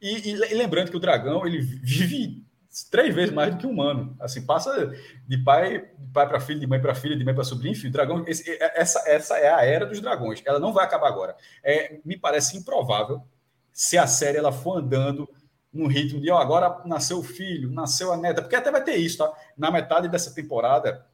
[0.00, 2.44] E, e, lembrando que o dragão ele vive
[2.90, 4.16] três vezes mais do que um humano.
[4.20, 4.92] Assim, passa
[5.26, 7.88] de pai, de pai para filho, de mãe para filha, de mãe para sobrinho, enfim,
[7.88, 10.42] o dragão, esse, essa, essa é a era dos dragões.
[10.46, 11.36] Ela não vai acabar agora.
[11.62, 13.22] É, me parece improvável
[13.72, 15.28] se a série ela for andando
[15.72, 18.96] num ritmo de, ó, agora nasceu o filho, nasceu a neta, porque até vai ter
[18.96, 19.32] isso, tá?
[19.56, 21.06] Na metade dessa temporada,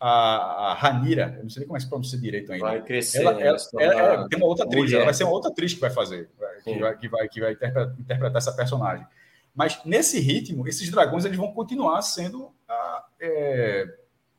[0.00, 2.64] a, a Ranira, eu não sei nem como é que se pronuncia direito ainda.
[2.64, 3.22] Vai crescer.
[3.22, 5.80] Ela, ela, ela, ela tem uma outra atriz, ela vai ser uma outra atriz que
[5.80, 6.30] vai fazer,
[6.62, 9.06] que vai, que vai, que vai interpretar, interpretar, essa personagem.
[9.54, 13.86] Mas nesse ritmo, esses dragões eles vão continuar sendo ah, é,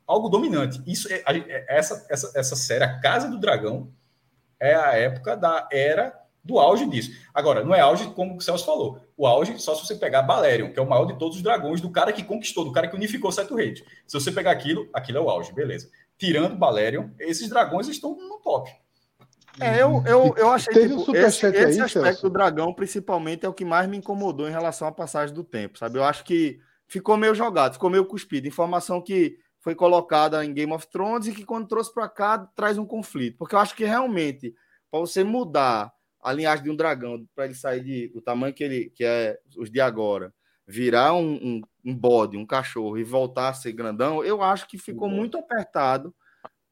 [0.06, 0.82] algo dominante.
[0.86, 3.92] Isso é, é, essa, essa, essa série, a Casa do Dragão,
[4.58, 7.10] é a época da era do auge disso.
[7.34, 9.00] Agora, não é auge como o Celso falou.
[9.16, 11.80] O auge, só se você pegar Balerion, que é o maior de todos os dragões,
[11.80, 13.82] do cara que conquistou, do cara que unificou Seto Reis.
[14.06, 15.90] Se você pegar aquilo, aquilo é o auge, beleza.
[16.18, 18.70] Tirando Balerion, esses dragões estão no top.
[19.58, 22.22] É, eu, eu, eu achei que tipo, esse, esse aí, aspecto Celso?
[22.22, 25.78] do dragão, principalmente, é o que mais me incomodou em relação à passagem do tempo,
[25.78, 25.98] sabe?
[25.98, 28.46] Eu acho que ficou meio jogado, ficou meio cuspido.
[28.46, 32.78] Informação que foi colocada em Game of Thrones e que, quando trouxe para cá, traz
[32.78, 33.38] um conflito.
[33.38, 34.54] Porque eu acho que realmente,
[34.90, 38.64] para você mudar a linhagem de um dragão, para ele sair de, do tamanho que
[38.64, 40.32] ele que é os de agora,
[40.66, 44.78] virar um, um, um, bode, um cachorro e voltar a ser grandão, eu acho que
[44.78, 45.14] ficou uhum.
[45.14, 46.14] muito apertado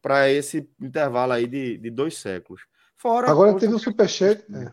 [0.01, 2.63] para esse intervalo aí de, de dois séculos.
[2.97, 4.73] Fora Agora teve o superchat, é.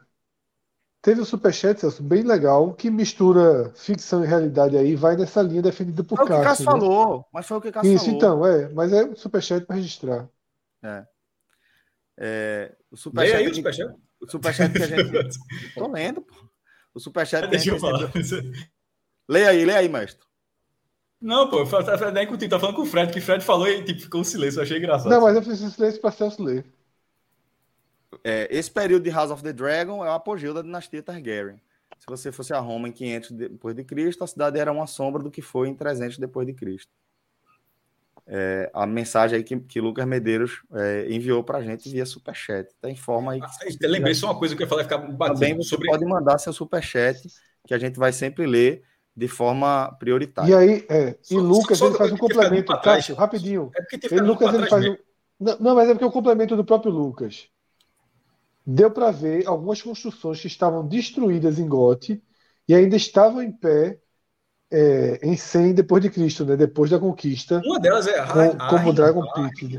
[1.01, 5.61] teve o superchat, Celso, bem legal, que mistura ficção e realidade aí, vai nessa linha
[5.61, 6.27] defendida por Cássio.
[6.27, 6.71] Foi o que Cássio né?
[6.71, 8.17] falou, mas foi o que Cássio Isso, falou.
[8.17, 10.27] então, é, mas é o superchat para registrar.
[10.83, 11.05] É.
[12.17, 13.37] é o superchat.
[13.37, 13.95] aí o superchat?
[14.19, 15.39] O superchat que a gente.
[15.75, 16.35] Tô lendo, pô.
[16.95, 17.69] O superchat que a gente.
[17.69, 18.11] Deixa eu falar.
[19.27, 20.25] Leia aí, leia aí, mestre.
[21.25, 23.83] Não, pô, eu nem contigo, tá falando com o Fred, que o Fred falou e
[23.83, 25.09] tipo, ficou um silêncio, eu achei engraçado.
[25.09, 26.65] Não, mas eu fiz silêncio para Celso ler.
[28.23, 31.59] É, esse período de House of the Dragon é o apogeu da dinastia Targaryen.
[31.97, 35.23] Se você fosse a Roma em 500 depois de Cristo, a cidade era uma sombra
[35.23, 36.91] do que foi em 300 depois de Cristo
[38.27, 42.69] é, a mensagem aí que, que Lucas Medeiros é, enviou para a gente via superchat.
[42.81, 43.39] Tá em forma aí.
[43.39, 45.87] Que, ah, lembrei só uma coisa que eu falei ficar Também você sobre...
[45.87, 47.21] pode mandar seu superchat,
[47.67, 48.83] que a gente vai sempre ler
[49.15, 50.49] de forma prioritária.
[50.49, 53.71] E aí, é, e Lucas só, ele faz um complemento, Cássio, rapidinho.
[53.75, 54.97] É porque ele, Lucas ele faz um...
[55.39, 57.47] não, não, mas é porque o complemento do próprio Lucas.
[58.67, 62.21] Deu para ver algumas construções que estavam destruídas em Gote
[62.67, 63.99] e ainda estavam em pé
[64.71, 66.57] é, em 100 depois de Cristo, né?
[66.57, 67.61] Depois da conquista.
[67.63, 69.77] Uma delas é com, como Dragon Pit.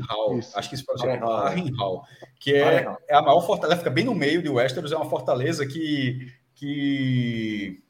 [0.55, 2.05] Acho que isso pode ser Harrenhal,
[2.39, 5.67] que é, é a maior fortaleza, fica bem no meio de Westeros, é uma fortaleza
[5.67, 7.83] que que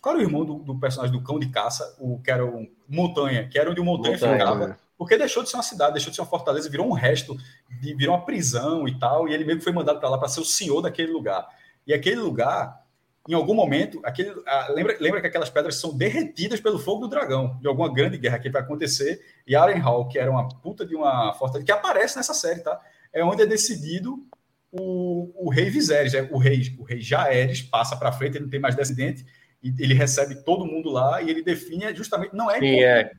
[0.00, 2.68] qual era o irmão do, do, personagem do cão de caça, o que era um
[2.88, 4.64] montanha, que era onde o montanha, montanha ficava.
[4.72, 4.76] É.
[4.96, 7.36] Porque deixou de ser uma cidade, deixou de ser uma fortaleza, virou um resto,
[7.80, 10.28] de, virou uma prisão e tal, e ele meio que foi mandado para lá para
[10.28, 11.46] ser o senhor daquele lugar.
[11.86, 12.80] E aquele lugar
[13.28, 17.08] em algum momento, aquele, ah, lembra, lembra que aquelas pedras são derretidas pelo fogo do
[17.08, 20.96] dragão, de alguma grande guerra que vai acontecer, e Arenhal, que era uma puta de
[20.96, 22.80] uma fortaleza, que aparece nessa série, tá?
[23.12, 24.26] É onde é decidido
[24.72, 28.50] o, o rei Viserys, é, o rei, o rei Jaeres passa para frente, ele não
[28.50, 29.24] tem mais descendente,
[29.62, 32.58] e ele recebe todo mundo lá, e ele define justamente, não é...
[32.58, 33.12] Sim, é.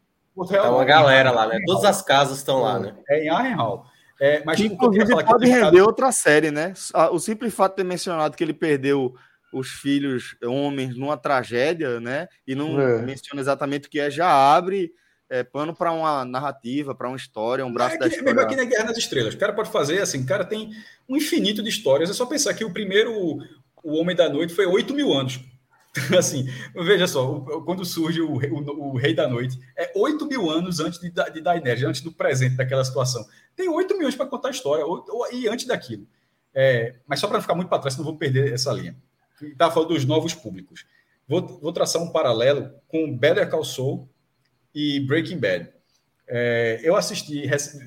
[0.52, 1.60] é uma galera lá, né?
[1.66, 2.96] Todas as casas estão lá, né?
[3.10, 3.86] É em Arenhal.
[4.20, 6.74] É, mas que, inclusive pode render outra série, né?
[7.12, 9.16] O simples fato de ter mencionado que ele perdeu
[9.52, 12.28] os filhos homens numa tragédia, né?
[12.48, 13.02] E não é.
[13.02, 14.92] menciona exatamente o que é, já abre
[15.32, 18.26] é, pano para uma narrativa, para uma história, um braço é, da história.
[18.26, 20.72] Mesmo aqui na Guerra nas Estrelas, o cara pode fazer assim, o cara tem
[21.08, 22.10] um infinito de histórias.
[22.10, 23.12] É só pensar que o primeiro,
[23.84, 25.40] o Homem da Noite, foi 8 mil anos.
[26.18, 30.80] assim, veja só, quando surge o, o, o, Rei da Noite, é 8 mil anos
[30.80, 33.26] antes de, de Daenerys, antes do presente daquela situação.
[33.56, 34.86] Tem 8 mil anos para contar a história,
[35.34, 36.08] e antes daquilo.
[36.54, 38.96] É, mas só para ficar muito para trás, não vou perder essa linha
[39.48, 40.86] está falando dos novos públicos.
[41.28, 44.10] Vou, vou, traçar um paralelo com Better Call Saul
[44.74, 45.70] e Breaking Bad.
[46.28, 47.44] É, eu assisti,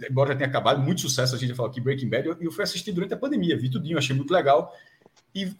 [0.08, 2.62] agora já tem acabado, muito sucesso a gente falou aqui, Breaking Bad, e eu, fui
[2.62, 4.72] assistir durante a pandemia, vi tudinho, achei muito legal.
[5.34, 5.52] E,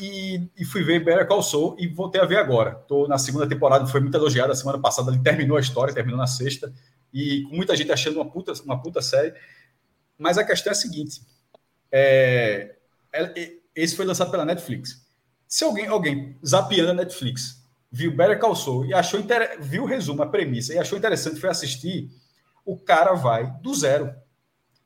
[0.00, 2.78] e, e, fui ver Better Call Saul e voltei a ver agora.
[2.80, 6.18] Estou na segunda temporada, foi muito elogiada a semana passada, ele terminou a história, terminou
[6.18, 6.72] na sexta,
[7.12, 9.34] e com muita gente achando uma puta, uma puta série.
[10.16, 11.22] Mas a questão é a seguinte:
[11.90, 12.76] é,
[13.12, 15.04] é, esse foi lançado pela Netflix.
[15.48, 19.20] Se alguém, alguém zapeando a Netflix, viu Better Call Saul e achou
[19.60, 22.10] viu o resumo, a premissa, e achou interessante, foi assistir,
[22.64, 24.14] o cara vai do zero.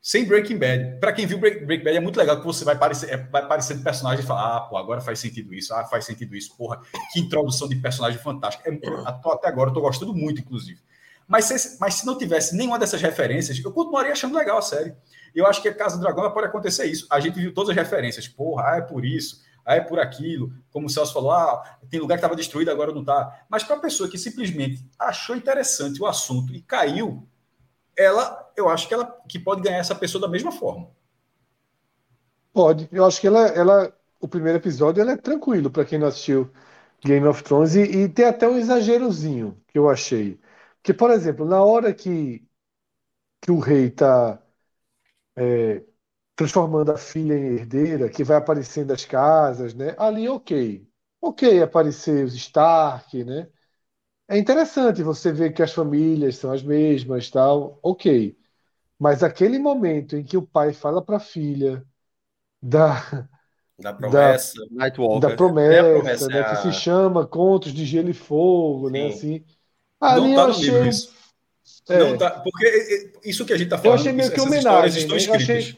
[0.01, 0.99] Sem Breaking Bad.
[0.99, 3.83] Para quem viu Breaking Bad, é muito legal que você vai parecer, é, vai parecendo
[3.83, 6.81] personagem e fala: ah, pô, agora faz sentido isso, ah, faz sentido isso, porra,
[7.13, 8.67] que introdução de personagem fantástica.
[8.67, 10.79] É, até agora eu tô gostando muito, inclusive.
[11.27, 14.93] Mas se, mas se não tivesse nenhuma dessas referências, eu continuaria achando legal a série.
[15.35, 17.05] Eu acho que a Casa do Dragão pode acontecer isso.
[17.09, 18.27] A gente viu todas as referências.
[18.27, 20.51] Porra, ah, é por isso, ah, é por aquilo.
[20.71, 23.45] Como o Celso falou, ah, tem lugar que estava destruído, agora não está.
[23.47, 27.25] Mas para a pessoa que simplesmente achou interessante o assunto e caiu,
[28.01, 30.89] ela, eu acho que ela que pode ganhar essa pessoa da mesma forma.
[32.53, 32.89] Pode.
[32.91, 36.51] Eu acho que ela, ela o primeiro episódio ela é tranquilo para quem não assistiu
[37.03, 40.39] Game of Thrones e, e, tem até um exagerozinho que eu achei.
[40.83, 42.45] Que, por exemplo, na hora que,
[43.41, 44.41] que o rei está
[45.35, 45.83] é,
[46.35, 49.95] transformando a filha em herdeira, que vai aparecendo as casas, né?
[49.97, 50.87] Ali, ok.
[51.21, 53.49] Ok aparecer os Stark, né?
[54.31, 58.33] É interessante você ver que as famílias são as mesmas, tal, ok.
[58.97, 61.83] Mas aquele momento em que o pai fala para a filha
[62.61, 63.27] da
[63.77, 64.87] da promessa, da,
[65.19, 66.55] da promessa, é promessa né, é a...
[66.55, 69.05] que se chama Contos de Gelo e Fogo, né, Sim.
[69.07, 69.45] né, assim.
[69.99, 70.63] Ali não tá no achei...
[70.63, 71.13] livro isso.
[71.89, 71.97] É.
[71.99, 75.17] Não tá, porque isso que a gente tá falando, eu achei meio que homenagem, né?
[75.27, 75.77] eu achei...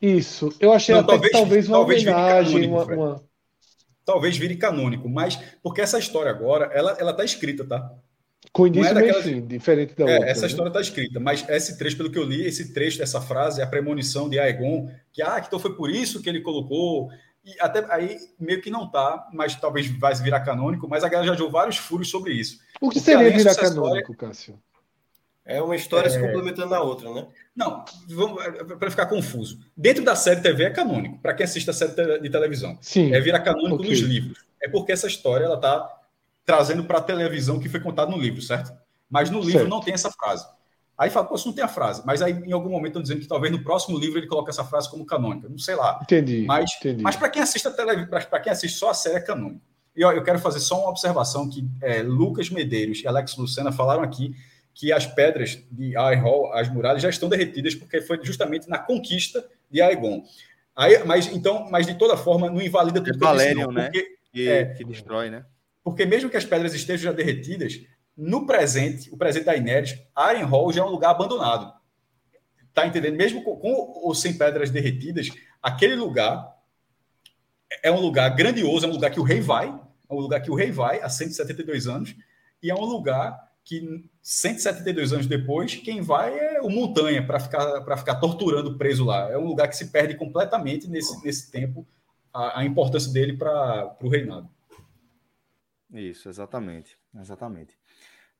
[0.00, 3.29] Isso, eu achei não, até talvez, que talvez uma talvez homenagem, uma, uma,
[4.10, 7.94] talvez vire canônico, mas porque essa história agora, ela, ela tá escrita, tá?
[8.52, 10.30] Com início é fim, diferente da é, outra.
[10.30, 10.46] Essa né?
[10.48, 13.64] história está escrita, mas esse trecho, pelo que eu li, esse trecho essa frase é
[13.64, 17.08] a premonição de Aegon, que ah, então foi por isso que ele colocou.
[17.44, 21.32] E até aí meio que não tá, mas talvez vai virar canônico, mas a galera
[21.32, 22.58] já deu vários furos sobre isso.
[22.80, 24.16] O que Porque seria virar canônico, história...
[24.16, 24.58] Cássio?
[25.44, 26.10] É uma história é...
[26.10, 27.26] se complementando na outra, né?
[27.56, 27.84] Não,
[28.78, 29.58] para ficar confuso.
[29.76, 32.78] Dentro da série TV é canônico, para quem assiste a série de televisão.
[32.80, 33.12] Sim.
[33.12, 33.90] É virar canônico okay.
[33.90, 34.38] nos livros.
[34.62, 35.88] É porque essa história ela tá
[36.44, 38.72] trazendo para a televisão que foi contado no livro, certo?
[39.08, 39.68] Mas no livro certo.
[39.68, 40.46] não tem essa frase.
[40.96, 42.02] Aí fala, isso não tem a frase.
[42.04, 44.62] Mas aí em algum momento estão dizendo que talvez no próximo livro ele coloque essa
[44.62, 45.48] frase como canônica.
[45.48, 45.98] Não sei lá.
[46.02, 46.44] Entendi.
[46.46, 47.02] Mas, entendi.
[47.02, 49.62] mas para quem assiste a televisão, para quem assiste só a série é canônico.
[49.96, 53.72] E ó, eu quero fazer só uma observação que é, Lucas Medeiros e Alex Lucena
[53.72, 54.34] falaram aqui
[54.80, 59.46] que as pedras de Iron as muralhas, já estão derretidas porque foi justamente na conquista
[59.70, 60.24] de Aegon.
[60.74, 63.90] Aí, mas então, mas de toda forma não invalida tudo é Valerian, né?
[63.90, 65.44] Porque, que, é, que destrói, né?
[65.84, 67.78] Porque mesmo que as pedras estejam já derretidas,
[68.16, 69.98] no presente, o presente da Inéris,
[70.48, 71.74] Hall já é um lugar abandonado.
[72.72, 73.18] Tá entendendo?
[73.18, 73.70] Mesmo com, com
[74.02, 75.28] ou sem pedras derretidas,
[75.62, 76.56] aquele lugar
[77.82, 80.50] é um lugar grandioso, é um lugar que o rei vai, é um lugar que
[80.50, 82.14] o rei vai há 172 anos,
[82.62, 87.96] e é um lugar que 172 anos depois, quem vai é o Montanha para ficar,
[87.96, 89.30] ficar torturando preso lá.
[89.30, 91.86] É um lugar que se perde completamente nesse, nesse tempo
[92.32, 94.48] a, a importância dele para o reinado.
[95.92, 96.96] Isso, exatamente.
[97.18, 97.76] Exatamente.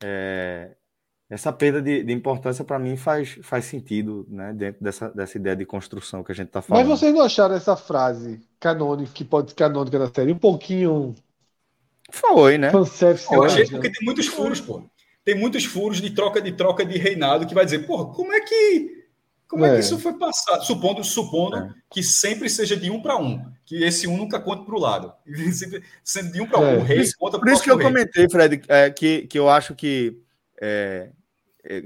[0.03, 0.77] É,
[1.29, 5.57] essa perda de, de importância para mim faz, faz sentido né, dentro dessa, dessa ideia
[5.57, 6.89] de construção que a gente está falando.
[6.89, 11.15] Mas vocês não acharam essa frase canônica, que pode ser canônica da série, um pouquinho.
[12.11, 12.73] Foi, né?
[12.75, 14.90] Eu achei porque tem muitos furos, pô
[15.25, 18.41] tem muitos furos de troca de troca de reinado que vai dizer, porra, como é
[18.41, 19.01] que
[19.51, 20.65] como é, é que isso foi passado?
[20.65, 21.75] Supondo, supondo é.
[21.91, 25.13] que sempre seja de um para um, que esse um nunca conte para o lado.
[26.05, 26.77] Sendo de um para um, é.
[26.77, 27.85] o rei conta Por isso que eu rei.
[27.85, 30.17] comentei, Fred, é, que, que eu acho que
[30.63, 31.11] é,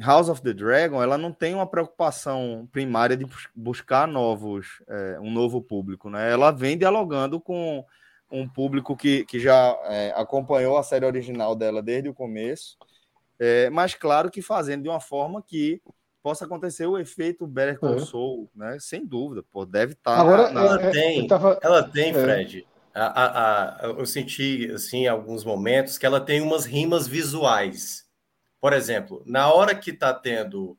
[0.02, 4.82] House of the Dragon ela não tem uma preocupação primária de buscar novos,
[5.20, 6.30] um novo público, né?
[6.30, 7.84] Ela vem dialogando com
[8.30, 9.74] um público que, que já
[10.14, 12.76] acompanhou a série original dela desde o começo
[13.38, 15.80] é, mas claro que fazendo de uma forma que
[16.22, 18.78] possa acontecer o efeito Better Call Saul, né?
[18.80, 20.16] Sem dúvida, pô, deve estar.
[20.16, 21.58] Tá Agora na, ela, é, tem, tava...
[21.62, 22.14] ela tem, é.
[22.14, 22.66] Fred.
[22.94, 28.08] A, a, a, eu senti assim em alguns momentos que ela tem umas rimas visuais.
[28.58, 30.78] Por exemplo, na hora que está tendo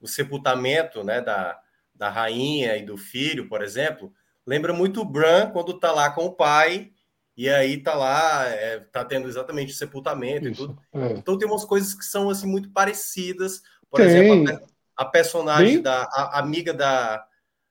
[0.00, 1.58] o sepultamento, né, da,
[1.92, 4.12] da rainha e do filho, por exemplo,
[4.46, 6.92] lembra muito o Bran quando está lá com o pai
[7.36, 10.78] e aí tá lá, é, tá tendo exatamente o sepultamento Isso, e tudo.
[10.92, 11.12] É.
[11.12, 13.62] Então tem umas coisas que são assim muito parecidas.
[13.90, 14.06] Por tem.
[14.06, 14.60] exemplo,
[14.96, 17.26] a, a personagem da a, amiga da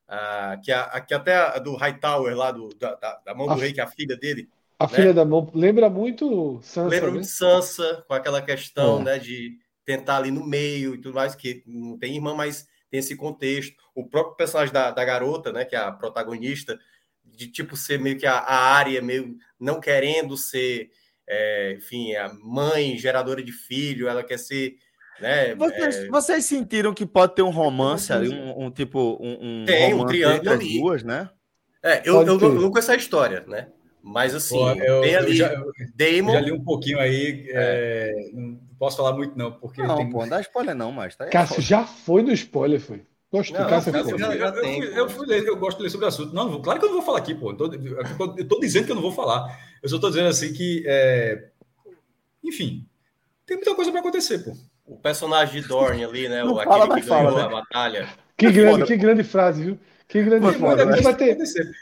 [0.08, 3.56] a, que, a, que até a, do Hightower lá do, da, da, da mão do
[3.56, 4.50] rei, que é a filha dele.
[4.78, 4.94] A né?
[4.94, 6.90] filha da mão lembra muito Sansa.
[6.90, 7.14] Lembra né?
[7.14, 9.04] muito Sansa, com aquela questão, é.
[9.04, 13.00] né, de, tentar ali no meio e tudo mais, que não tem irmã, mas tem
[13.00, 13.76] esse contexto.
[13.96, 16.80] O próprio personagem da, da garota, né, que é a protagonista,
[17.36, 20.90] de tipo ser meio que a, a área, meio não querendo ser,
[21.28, 24.76] é, enfim, a mãe geradora de filho, ela quer ser.
[25.20, 26.08] Né, vocês, é...
[26.08, 29.18] vocês sentiram que pode ter um romance ali, um, um tipo.
[29.22, 30.80] Um, um tem um triângulo ali.
[30.80, 31.30] duas, né?
[31.84, 33.68] É, eu, eu, eu, não conheço a história, né?
[34.02, 35.32] Mas assim, Pô, eu, tem ali.
[35.32, 35.64] Eu já,
[35.96, 36.34] Damon...
[36.34, 37.46] já li um pouquinho aí.
[37.50, 38.12] É.
[38.12, 39.82] É, não posso falar muito, não, porque.
[39.82, 40.10] Não, tem...
[40.10, 41.30] pô, não dá spoiler, não, mas tá aí.
[41.30, 43.02] Cássio, já foi no spoiler, foi.
[43.34, 46.06] Gosto não, Cássio, eu, eu, eu, fui, eu, fui ler, eu gosto de ler sobre
[46.06, 46.36] o assunto.
[46.36, 47.50] Não, claro que eu não vou falar aqui, pô.
[47.50, 47.66] Eu tô,
[48.38, 49.60] eu tô dizendo que eu não vou falar.
[49.82, 50.84] Eu só tô dizendo assim que.
[50.86, 51.46] É...
[52.44, 52.86] Enfim,
[53.44, 54.56] tem muita coisa para acontecer, pô.
[54.86, 56.44] O personagem de Dorn ali, né?
[56.44, 57.48] Não o, fala, aquele que ganhou fala, né?
[57.48, 58.10] a batalha.
[58.38, 59.80] Que grande, que grande frase, viu?
[60.08, 60.86] Que grande Mas, frase.
[60.86, 61.38] Vai, vai ter.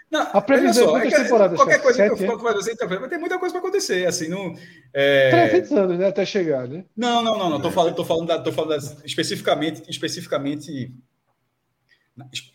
[0.10, 1.58] Não, a previsão só, é que, temporadas.
[1.58, 2.54] Qualquer coisa Sete, que eu é?
[2.54, 4.08] fazer, vai ter muita coisa para acontecer.
[4.08, 4.56] Assim, não,
[4.94, 5.50] é...
[5.50, 6.08] 300 anos, né?
[6.08, 6.86] Até chegar, né?
[6.96, 7.62] Não, não, não, não.
[7.62, 10.94] Tô falando, tô falando, da, tô falando das, especificamente, especificamente,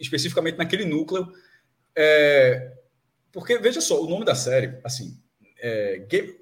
[0.01, 1.31] especificamente naquele núcleo.
[1.95, 2.73] É...
[3.33, 5.21] Porque, veja só, o nome da série, assim,
[5.59, 6.35] é, game...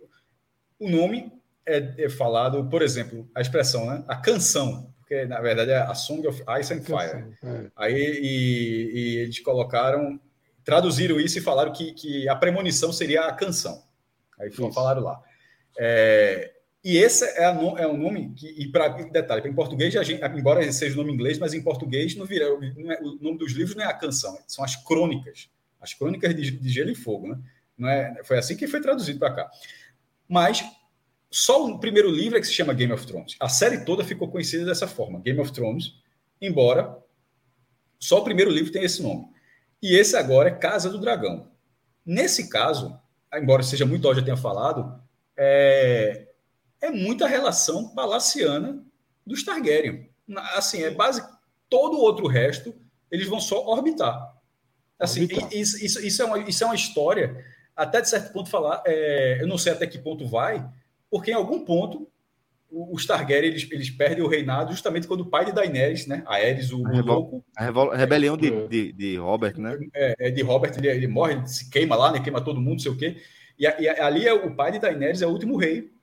[0.78, 1.32] o nome
[1.66, 4.04] é, é falado, por exemplo, a expressão, né?
[4.06, 7.36] A canção porque na verdade é a Song of Ice and Fire.
[7.42, 7.70] É.
[7.76, 10.18] Aí e, e, eles colocaram,
[10.64, 13.84] traduziram isso e falaram que, que a premonição seria a canção.
[14.40, 14.72] Aí isso.
[14.72, 15.20] falaram lá.
[15.78, 16.53] É,
[16.84, 20.70] e esse é, a, é o nome que, e para detalhe, em português, gente, embora
[20.70, 23.74] seja o nome inglês, mas em português não vira, não é, o nome dos livros
[23.74, 25.48] não é a canção, são as crônicas,
[25.80, 27.38] as crônicas de, de Gelo e Fogo, né?
[27.78, 29.50] Não é, foi assim que foi traduzido para cá.
[30.28, 30.62] Mas
[31.30, 33.34] só o primeiro livro é que se chama Game of Thrones.
[33.40, 35.94] A série toda ficou conhecida dessa forma, Game of Thrones,
[36.38, 36.98] embora
[37.98, 39.26] só o primeiro livro tenha esse nome.
[39.82, 41.50] E esse agora é Casa do Dragão.
[42.04, 42.94] Nesse caso,
[43.32, 45.02] embora seja muito óbvio, já tenha falado,
[45.34, 46.28] é,
[46.80, 48.84] é muita relação palaciana
[49.26, 50.08] dos Targaryen.
[50.54, 51.22] Assim, é base
[51.68, 52.74] todo o outro resto,
[53.10, 54.34] eles vão só orbitar.
[54.98, 55.52] Assim, orbitar.
[55.52, 57.44] Isso, isso, isso, é uma, isso é uma história,
[57.74, 60.64] até de certo ponto falar, é, eu não sei até que ponto vai,
[61.10, 62.08] porque em algum ponto
[62.70, 66.72] os Targaryen eles, eles perdem o reinado justamente quando o pai de Daenerys, né, Aerys,
[66.72, 69.78] o, a, louco, a rebelião de, de, de, Robert, né?
[69.94, 72.72] É, é de Robert, ele, ele, morre, ele se queima lá, né, queima todo mundo,
[72.72, 73.16] não sei o quê.
[73.56, 75.93] E, e ali é o pai de Daenerys é o último rei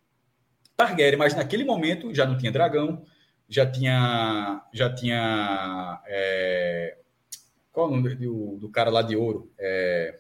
[0.87, 3.03] Targaryen, mas naquele momento já não tinha dragão,
[3.47, 6.97] já tinha já tinha é,
[7.71, 9.51] qual é o nome do, do cara lá de ouro?
[9.59, 10.19] É,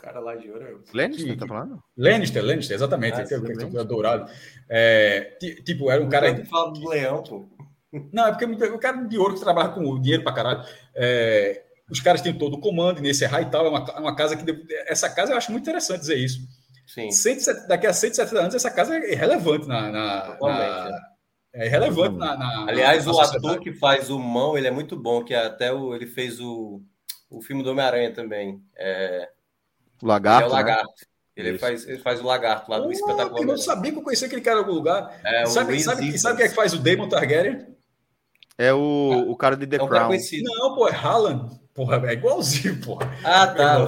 [0.00, 0.64] cara lá de ouro.
[0.64, 1.82] É Lannister, tá falando?
[1.96, 3.20] Lannister, Lannister, exatamente.
[3.20, 4.30] Ah, que, que, que, dourado.
[4.68, 6.30] É, tipo, era um cara.
[6.30, 7.46] Eu falo do leão, pô.
[8.12, 10.64] Não, é porque o cara de ouro que trabalha com dinheiro pra caralho.
[10.94, 14.66] É, os caras têm todo o comando, nesse Hightower é uma, é uma casa que.
[14.86, 16.40] Essa casa eu acho muito interessante dizer isso.
[16.94, 17.10] Sim.
[17.12, 19.92] 170, daqui a 170 anos, essa casa é relevante na.
[19.92, 21.10] na, na
[21.52, 24.96] é relevante na, na Aliás, na o ator que faz o mão, ele é muito
[24.96, 26.82] bom, que até o, ele fez o,
[27.28, 28.60] o filme do Homem-Aranha também.
[28.76, 29.28] É,
[30.02, 30.46] o lagarto.
[30.46, 30.84] É o lagarto.
[31.36, 31.48] Né?
[31.48, 33.40] Ele faz, ele faz o lagarto lá do oh, espetacular.
[33.40, 35.20] Eu não sabia que eu conhecia aquele cara em algum lugar.
[35.24, 37.66] É, sabe, sabe, sabe quem é que faz o Damon Targaryen?
[38.58, 40.10] É o, o cara de The é um Crown.
[40.42, 41.58] Não, pô, é Haaland.
[41.80, 43.10] Porra, é igualzinho, porra.
[43.24, 43.86] Ah, tá.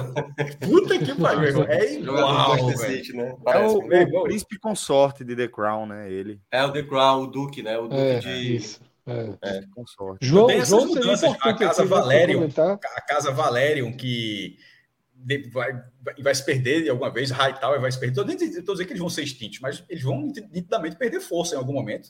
[0.59, 3.15] Puta que pariu, É igual, velho.
[3.15, 3.37] Né?
[3.45, 6.11] É o, o, o príncipe consorte de The Crown, né?
[6.11, 6.41] Ele.
[6.49, 7.77] É o The Crown, o Duque, né?
[7.77, 8.55] O Duque é, de.
[8.55, 8.81] Isso.
[9.05, 9.57] É.
[9.57, 9.61] É.
[9.75, 10.25] Consorte.
[10.25, 14.57] João, João a casa Valerium, a casa Valerium que
[15.51, 15.79] vai,
[16.17, 18.21] vai, se perder alguma vez, Hightower vai se perder.
[18.21, 18.25] Estou
[18.73, 22.09] dizendo que eles vão ser extintos, mas eles vão nitidamente perder força em algum momento.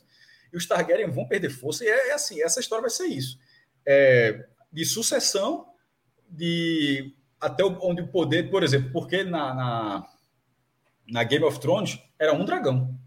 [0.50, 3.38] E os Targaryen vão perder força, e é, é assim: essa história vai ser isso.
[3.86, 5.73] É, de sucessão,
[6.34, 10.06] de até onde o poder, por exemplo, porque na, na,
[11.08, 12.98] na Game of Thrones era um dragão.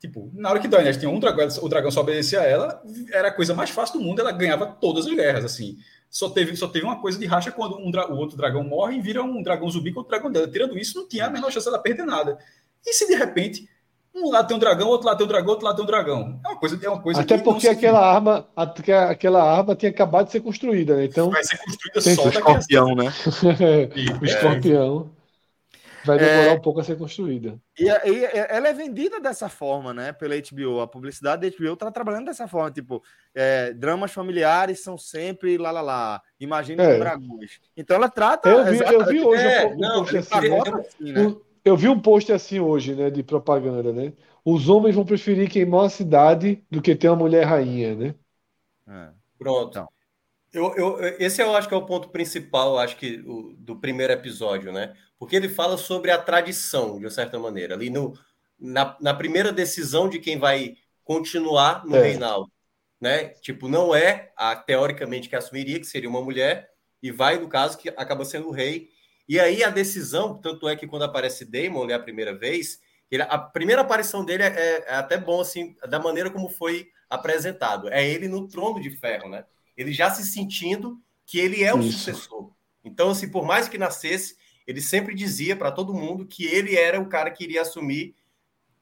[0.00, 3.28] Tipo, na hora que Daenerys tinha um dragão, o dragão só obedecia a ela, era
[3.28, 5.76] a coisa mais fácil do mundo, ela ganhava todas as guerras, assim.
[6.08, 9.00] Só teve, só teve uma coisa de racha quando um o outro dragão morre e
[9.00, 10.48] vira um dragão zumbi com o dragão dela.
[10.48, 12.38] Tirando isso, não tinha a menor chance dela perder nada.
[12.84, 13.68] E se de repente
[14.16, 16.40] um lado tem um dragão, outro lado tem um dragão, outro lado tem um dragão.
[16.44, 20.32] É uma coisa, é uma coisa Até porque aquela arma, aquela arma tinha acabado de
[20.32, 21.04] ser construída, né?
[21.04, 23.12] Então vai ser construída só o escorpião, né?
[24.20, 25.10] o escorpião.
[26.06, 27.58] Vai demorar é, um pouco a ser construída.
[27.76, 30.12] E, e, ela é vendida dessa forma, né?
[30.12, 30.80] Pela HBO.
[30.80, 32.70] A publicidade da HBO está trabalhando dessa forma.
[32.70, 33.02] Tipo,
[33.34, 36.22] é, dramas familiares são sempre lá, lá, lá.
[36.38, 36.98] Imagina é.
[36.98, 37.60] dragões.
[37.76, 38.48] Então ela trata.
[38.48, 41.36] Eu vi, eu vi hoje é, um, não, post assim, assim, né?
[41.66, 43.10] Eu vi um post assim hoje, né?
[43.10, 44.12] De propaganda, né?
[44.44, 48.14] Os homens vão preferir queimar a cidade do que ter uma mulher rainha, né?
[48.86, 49.10] É.
[49.36, 49.70] Pronto.
[49.70, 49.88] Então.
[50.52, 54.12] Eu, eu, esse eu acho que é o ponto principal, acho que, o, do primeiro
[54.12, 54.94] episódio, né?
[55.18, 57.74] Porque ele fala sobre a tradição, de certa maneira.
[57.74, 58.16] Ali no,
[58.56, 62.02] na, na primeira decisão de quem vai continuar no é.
[62.02, 62.48] Reinaldo,
[63.00, 63.30] né?
[63.40, 66.70] Tipo, não é a teoricamente que assumiria que seria uma mulher
[67.02, 68.88] e vai no caso que acaba sendo o rei.
[69.28, 73.22] E aí a decisão, tanto é que quando aparece Damon ali a primeira vez, ele,
[73.22, 77.88] a primeira aparição dele é, é, é, até bom assim, da maneira como foi apresentado.
[77.88, 79.44] É ele no trono de ferro, né?
[79.76, 81.98] Ele já se sentindo que ele é o Isso.
[81.98, 82.52] sucessor.
[82.84, 87.00] Então, assim, por mais que nascesse, ele sempre dizia para todo mundo que ele era
[87.00, 88.14] o cara que iria assumir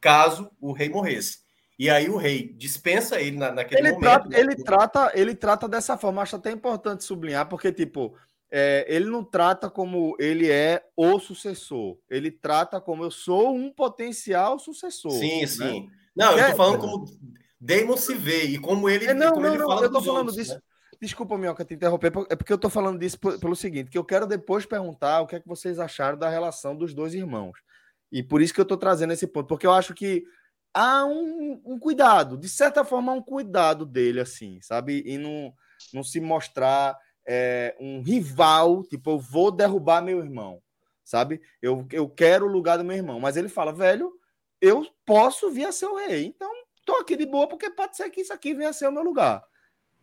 [0.01, 1.39] caso o rei morresse.
[1.79, 4.05] E aí o rei dispensa ele na, naquele ele momento.
[4.05, 4.39] Trata, né?
[4.39, 6.23] Ele trata, ele trata dessa forma.
[6.23, 8.15] Acho até importante sublinhar, porque tipo
[8.57, 11.99] é, ele não trata como ele é o sucessor.
[12.09, 15.11] Ele trata como eu sou um potencial sucessor.
[15.11, 15.47] Sim, né?
[15.49, 15.91] sim.
[16.15, 17.05] Não, eu tô falando como
[17.61, 20.01] Damon se vê e como ele, é, não, como não, ele não, fala eu tô
[20.01, 20.55] falando outros, disso.
[20.55, 20.61] Né?
[21.01, 24.25] Desculpa, Minhoca, te interromper, é porque eu tô falando disso pelo seguinte, que eu quero
[24.25, 27.59] depois perguntar o que é que vocês acharam da relação dos dois irmãos.
[28.13, 30.23] E por isso que eu tô trazendo esse ponto, porque eu acho que
[30.73, 35.03] há um, um cuidado, de certa forma, um cuidado dele, assim, sabe?
[35.05, 35.53] E não,
[35.93, 36.97] não se mostrar
[37.27, 40.63] é, um rival, tipo, eu vou derrubar meu irmão,
[41.03, 41.41] sabe?
[41.61, 43.21] Eu, eu quero o lugar do meu irmão.
[43.21, 44.13] Mas ele fala, velho,
[44.61, 46.27] eu posso vir a ser o rei.
[46.27, 46.51] Então,
[46.85, 49.03] tô aqui de boa, porque pode ser que isso aqui venha a ser o meu
[49.03, 49.43] lugar.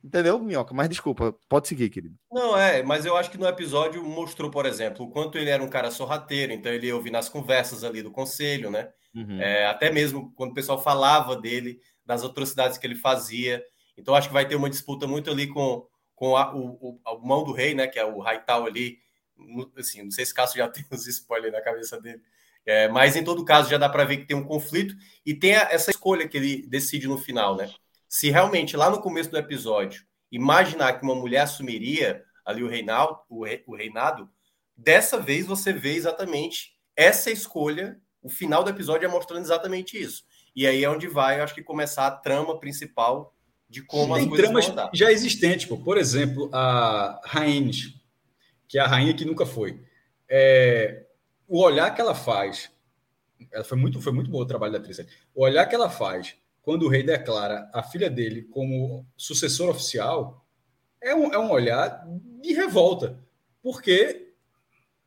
[0.04, 0.74] Entendeu, Minhoca?
[0.74, 2.16] Mas desculpa, pode seguir, querido.
[2.32, 5.64] Não, é, mas eu acho que no episódio mostrou, por exemplo, o quanto ele era
[5.64, 8.90] um cara sorrateiro, então ele ouvi nas conversas ali do conselho, né?
[9.14, 9.40] Uhum.
[9.40, 13.64] É, até mesmo quando o pessoal falava dele, das atrocidades que ele fazia.
[13.96, 15.86] Então acho que vai ter uma disputa muito ali com
[16.22, 17.88] com a, o, o, a mão do rei, né?
[17.88, 19.00] Que é o Raital ali.
[19.76, 22.22] Assim, não sei se Cássio já tem os spoilers na cabeça dele.
[22.64, 24.94] É, mas em todo caso já dá para ver que tem um conflito
[25.26, 27.74] e tem a, essa escolha que ele decide no final, né?
[28.08, 33.18] Se realmente lá no começo do episódio imaginar que uma mulher assumiria ali o reinado,
[33.28, 34.30] o, o reinado,
[34.78, 38.00] dessa vez você vê exatamente essa escolha.
[38.22, 40.24] O final do episódio é mostrando exatamente isso.
[40.56, 43.34] E aí é onde vai, acho que começar a trama principal
[43.72, 45.78] de como Tem as coisas tramas vão já existentes, pô.
[45.78, 47.72] por exemplo, a Rainha,
[48.68, 49.82] que é a rainha que nunca foi.
[50.30, 51.06] É,
[51.48, 52.70] o olhar que ela faz,
[53.50, 55.00] ela foi muito, foi muito bom o trabalho da atriz.
[55.34, 60.46] O olhar que ela faz quando o rei declara a filha dele como sucessor oficial
[61.02, 62.06] é um, é um olhar
[62.42, 63.18] de revolta,
[63.64, 64.34] porque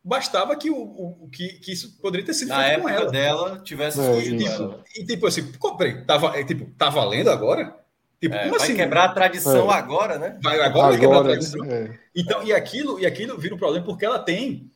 [0.02, 0.76] bastava que o,
[1.22, 3.10] o que, que, isso poderia ter sido na época ela.
[3.10, 7.83] dela tivesse é, tipo, e tipo assim, peraí, tá, tipo, tá valendo agora?
[8.24, 8.74] Tipo, é, vai assim?
[8.74, 9.74] quebrar a tradição é.
[9.74, 10.38] agora, né?
[10.42, 11.62] Vai, agora, vai quebrar a tradição.
[11.66, 11.98] É.
[12.16, 14.72] Então, e aquilo, e aquilo vira um problema porque ela tem,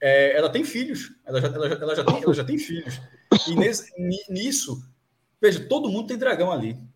[0.00, 1.12] é, ela tem filhos.
[1.26, 2.98] Ela já, ela, já, ela, já tem, ela já tem filhos.
[3.46, 3.92] E nesse,
[4.30, 4.82] nisso,
[5.38, 6.78] veja, todo mundo tem dragão ali.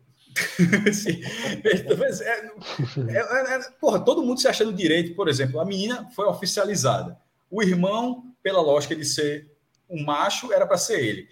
[3.09, 7.15] É, é, é, porra, todo mundo se achando direito, por exemplo, a menina foi oficializada.
[7.49, 9.51] O irmão, pela lógica de ser
[9.87, 11.27] um macho, era para ser ele.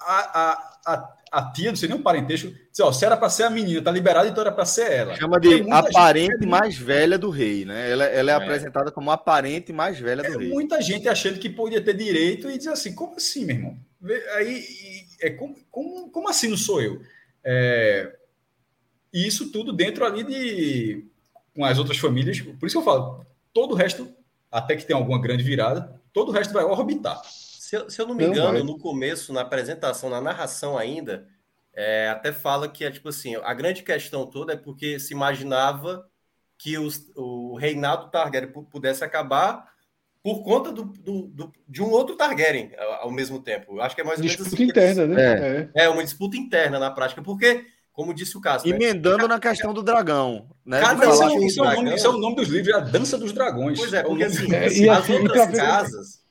[0.00, 3.28] A, a, a, a tia, não sei nem um parentesco, diz, ó, se era para
[3.28, 5.16] ser a menina, tá liberada, então era para ser ela.
[5.16, 7.90] Chama de aparente mais velha do rei, né?
[7.90, 10.48] Ela, ela é, é, apresentada como aparente mais velha do é, rei.
[10.48, 13.76] Muita gente achando que podia ter direito e diz assim, como assim, meu irmão?
[14.36, 14.64] Aí,
[15.20, 17.00] é como, como, como assim não sou eu?
[17.42, 18.14] É,
[19.12, 21.04] isso tudo dentro ali de
[21.54, 24.08] com as outras famílias, por isso que eu falo, todo o resto,
[24.50, 27.20] até que tem alguma grande virada, todo o resto vai orbitar.
[27.74, 31.26] Se eu, se eu não me engano, no começo, na apresentação, na narração ainda,
[31.74, 36.06] é, até fala que é tipo assim: a grande questão toda é porque se imaginava
[36.56, 39.68] que os, o reinado Targaryen pudesse acabar
[40.22, 42.70] por conta do, do, do, de um outro Targaryen
[43.00, 43.76] ao, mesmo tempo.
[43.76, 45.70] Eu acho que é mais ou menos disputa assim interna, né?
[45.74, 45.84] É.
[45.84, 45.88] é.
[45.88, 48.68] uma disputa interna na prática, porque como disse o caso.
[48.68, 48.76] Né?
[48.76, 49.34] Emendando né?
[49.34, 50.48] na questão do dragão.
[50.64, 50.80] Né?
[50.80, 52.80] Cada isso, é, isso, é o nome, isso é o nome dos livros, é a
[52.80, 53.78] Dança dos Dragões.
[53.78, 56.23] Pois é, porque assim, é, assim, as assim, outras casas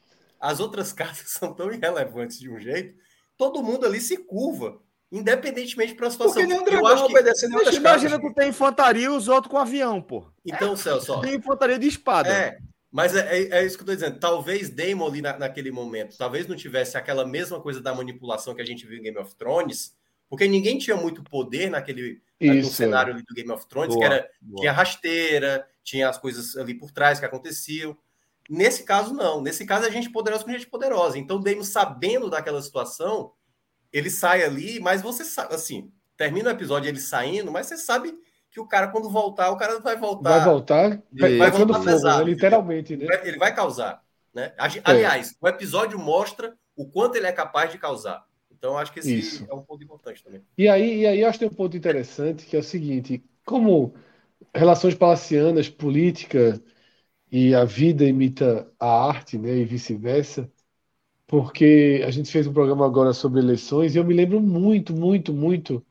[0.44, 2.96] as outras casas são tão irrelevantes de um jeito,
[3.38, 6.36] todo mundo ali se curva, independentemente para a situação.
[6.36, 7.12] Porque nenhum dragão acho que...
[7.12, 10.26] obedece nem outras Imagina que tem infantaria e os outros com avião, pô.
[10.46, 11.22] Então, é, Celso.
[11.22, 12.30] Tem infantaria de espada.
[12.30, 12.58] É,
[12.92, 14.20] mas é, é, é, isso que eu tô dizendo.
[14.20, 18.62] Talvez Daemon ali na, naquele momento, talvez não tivesse aquela mesma coisa da manipulação que
[18.62, 19.96] a gente viu em Game of Thrones,
[20.30, 24.14] porque ninguém tinha muito poder naquele, naquele cenário ali do Game of Thrones, boa, que
[24.14, 24.60] era boa.
[24.60, 27.98] tinha rasteira, tinha as coisas ali por trás que aconteciam.
[28.50, 29.42] Nesse caso, não.
[29.42, 31.18] Nesse caso, a gente poderosa com gente poderosa.
[31.18, 33.32] Então, Damon, sabendo daquela situação,
[33.92, 38.14] ele sai ali, mas você sabe, assim, termina o episódio ele saindo, mas você sabe
[38.52, 40.30] que o cara, quando voltar, o cara vai voltar.
[40.30, 42.32] Vai voltar, vai, vai voltar fogo, pesado, né?
[42.32, 43.08] literalmente, né?
[43.24, 44.02] Ele vai causar.
[44.34, 44.52] Né?
[44.58, 44.82] É.
[44.84, 45.34] Aliás, é.
[45.42, 48.26] o episódio mostra o quanto ele é capaz de causar.
[48.52, 49.48] Então, acho que esse Isso.
[49.50, 50.42] é um ponto importante também.
[50.58, 53.94] E aí, e aí, acho que tem um ponto interessante, que é o seguinte: como
[54.54, 56.62] relações palacianas, política
[57.34, 60.52] e a vida imita a arte, né, e vice-versa,
[61.28, 65.34] porque a gente fez um programa agora sobre eleições e eu me lembro muito, muito,
[65.34, 65.86] muito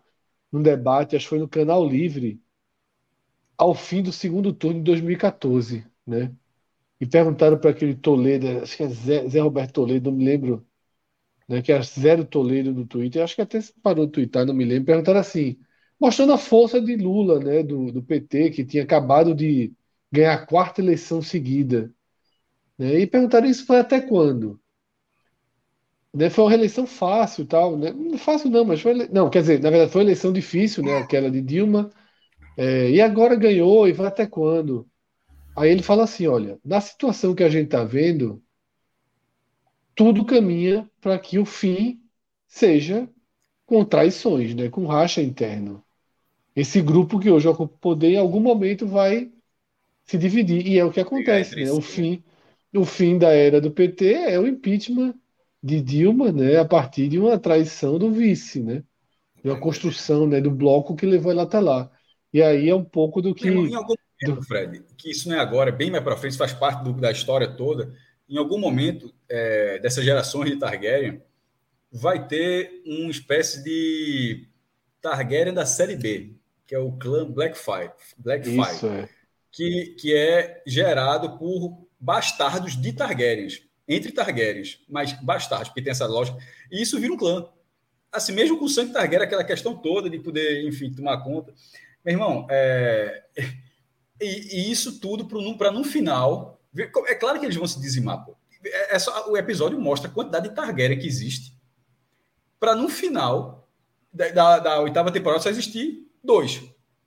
[0.52, 2.42] num debate, acho que foi no Canal Livre,
[3.56, 6.34] ao fim do segundo turno de 2014, né?
[7.00, 10.66] E perguntaram para aquele Toledo, acho que é Zé, Zé, Roberto Toledo, não me lembro,
[11.48, 11.62] né?
[11.62, 14.86] Que era Zero Toledo no Twitter, acho que até parou de twittar, não me lembro.
[14.86, 15.58] Perguntaram assim,
[16.00, 17.62] mostrando a força de Lula, né?
[17.62, 19.72] Do, do PT, que tinha acabado de
[20.12, 21.92] ganhar a quarta eleição seguida.
[22.78, 23.00] Né?
[23.00, 24.60] E perguntaram isso foi até quando?
[26.14, 26.28] Né?
[26.28, 27.90] Foi uma reeleição fácil, tal, né?
[27.92, 30.98] Não fácil não, mas foi não, quer dizer, na verdade foi uma eleição difícil, né?
[30.98, 31.90] Aquela de Dilma.
[32.56, 34.86] É, e agora ganhou e vai até quando?
[35.56, 38.42] Aí ele fala assim: olha, na situação que a gente está vendo,
[39.94, 42.00] tudo caminha para que o fim
[42.46, 43.08] seja
[43.64, 45.82] com traições, né, com racha interno.
[46.54, 49.32] Esse grupo que hoje ocupa o poder, em algum momento vai
[50.04, 50.66] se dividir.
[50.66, 51.56] E é o que acontece.
[51.56, 51.70] Né?
[51.70, 52.22] O, fim,
[52.74, 55.14] o fim da era do PT é o impeachment
[55.62, 58.82] de Dilma né, a partir de uma traição do vice, né?
[59.42, 61.90] de uma construção né, do bloco que levou ela até lá.
[62.32, 63.48] E aí é um pouco do que.
[63.48, 63.94] Em algum
[64.26, 66.92] momento, Fred, que isso não é agora, é bem mais para frente, faz parte do,
[66.92, 67.92] da história toda.
[68.28, 71.20] Em algum momento é, dessas gerações de Targaryen,
[71.90, 74.48] vai ter uma espécie de
[75.02, 76.34] Targaryen da série B,
[76.66, 79.08] que é o clã Blackfire, Blackfire isso, é.
[79.52, 86.06] Que, que é gerado por bastardos de Targaryens, entre Targaryens, mas bastardos, porque tem essa
[86.06, 86.38] lógica.
[86.70, 87.46] E isso vira um clã.
[88.10, 91.54] Assim, mesmo com o sangue Targaryen, aquela questão toda de poder, enfim, tomar conta.
[92.04, 93.24] Meu irmão, é...
[94.20, 95.26] e, e, isso tudo
[95.56, 96.60] para no final.
[97.06, 98.34] É claro que eles vão se dizimar, pô.
[98.64, 101.56] É, é só, o episódio mostra a quantidade de Targaryen que existe.
[102.58, 103.68] Para no final
[104.12, 106.62] da, da, da, oitava temporada só existir dois: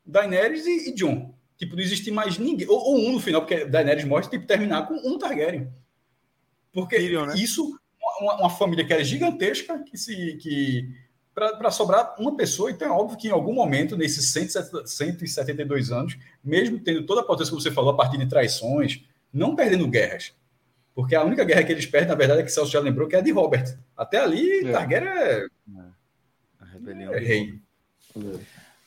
[0.06, 1.35] Daenerys e, e Jon.
[1.58, 2.68] Tipo, não existir mais ninguém.
[2.68, 5.70] Ou, ou, um no final, porque Daenerys morre, tipo, terminar com um Targaryen.
[6.74, 7.36] Porque Tyrion, né?
[7.38, 7.80] isso,
[8.22, 10.36] uma, uma, família que era gigantesca, que se.
[10.36, 10.89] Que,
[11.34, 16.80] para sobrar uma pessoa, então é óbvio que em algum momento, nesses 172 anos, mesmo
[16.80, 19.03] tendo toda a potência que você falou, a partir de traições,
[19.34, 20.34] não perdendo guerras.
[20.93, 23.18] Porque a única guerra que eles perdem, na verdade, é que Celso já lembrou, que
[23.18, 23.78] é a de Robert.
[23.97, 24.72] Até ali, é.
[24.72, 25.39] Targaryen é...
[25.39, 25.47] é.
[26.62, 27.14] A rebelião.
[27.14, 27.60] É rei.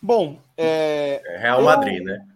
[0.01, 1.21] Bom, é...
[1.23, 2.27] é Real Madrid, né?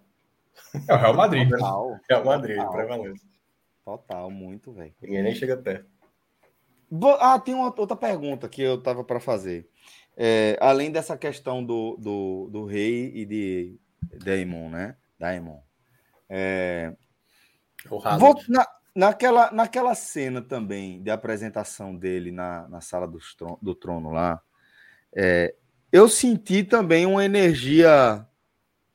[0.88, 1.48] É o Real Madrid.
[1.48, 2.00] Total.
[2.08, 3.22] Real Madrid, prevalente.
[3.84, 4.94] Total, muito, velho.
[5.00, 5.86] Ninguém nem chega perto.
[7.18, 9.68] Ah, tem uma outra pergunta que eu tava para fazer.
[10.16, 13.78] É, além dessa questão do, do, do, rei e de
[14.22, 14.96] Daemon, né?
[15.18, 15.58] Daemon.
[16.28, 16.94] É,
[17.88, 23.18] vou, na, naquela, naquela cena também de apresentação dele na, na sala do,
[23.60, 24.40] do trono lá,
[25.14, 25.54] é,
[25.90, 28.26] eu senti também uma energia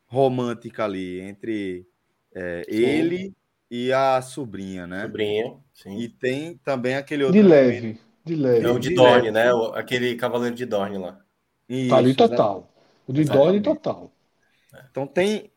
[0.08, 1.86] romântica ali entre
[2.34, 3.36] é, ele
[3.70, 5.04] e a sobrinha, né?
[5.04, 6.00] Sobrinha, sim.
[6.00, 7.40] E tem também aquele outro.
[7.40, 8.00] De leve.
[8.26, 8.62] De leve.
[8.62, 9.50] Não, de, de Dorne, né?
[9.74, 11.20] Aquele cavaleiro de Dorne lá.
[11.68, 12.72] Isso, tá ali total.
[13.06, 14.12] O de Dorne total.
[14.90, 15.52] Então tem.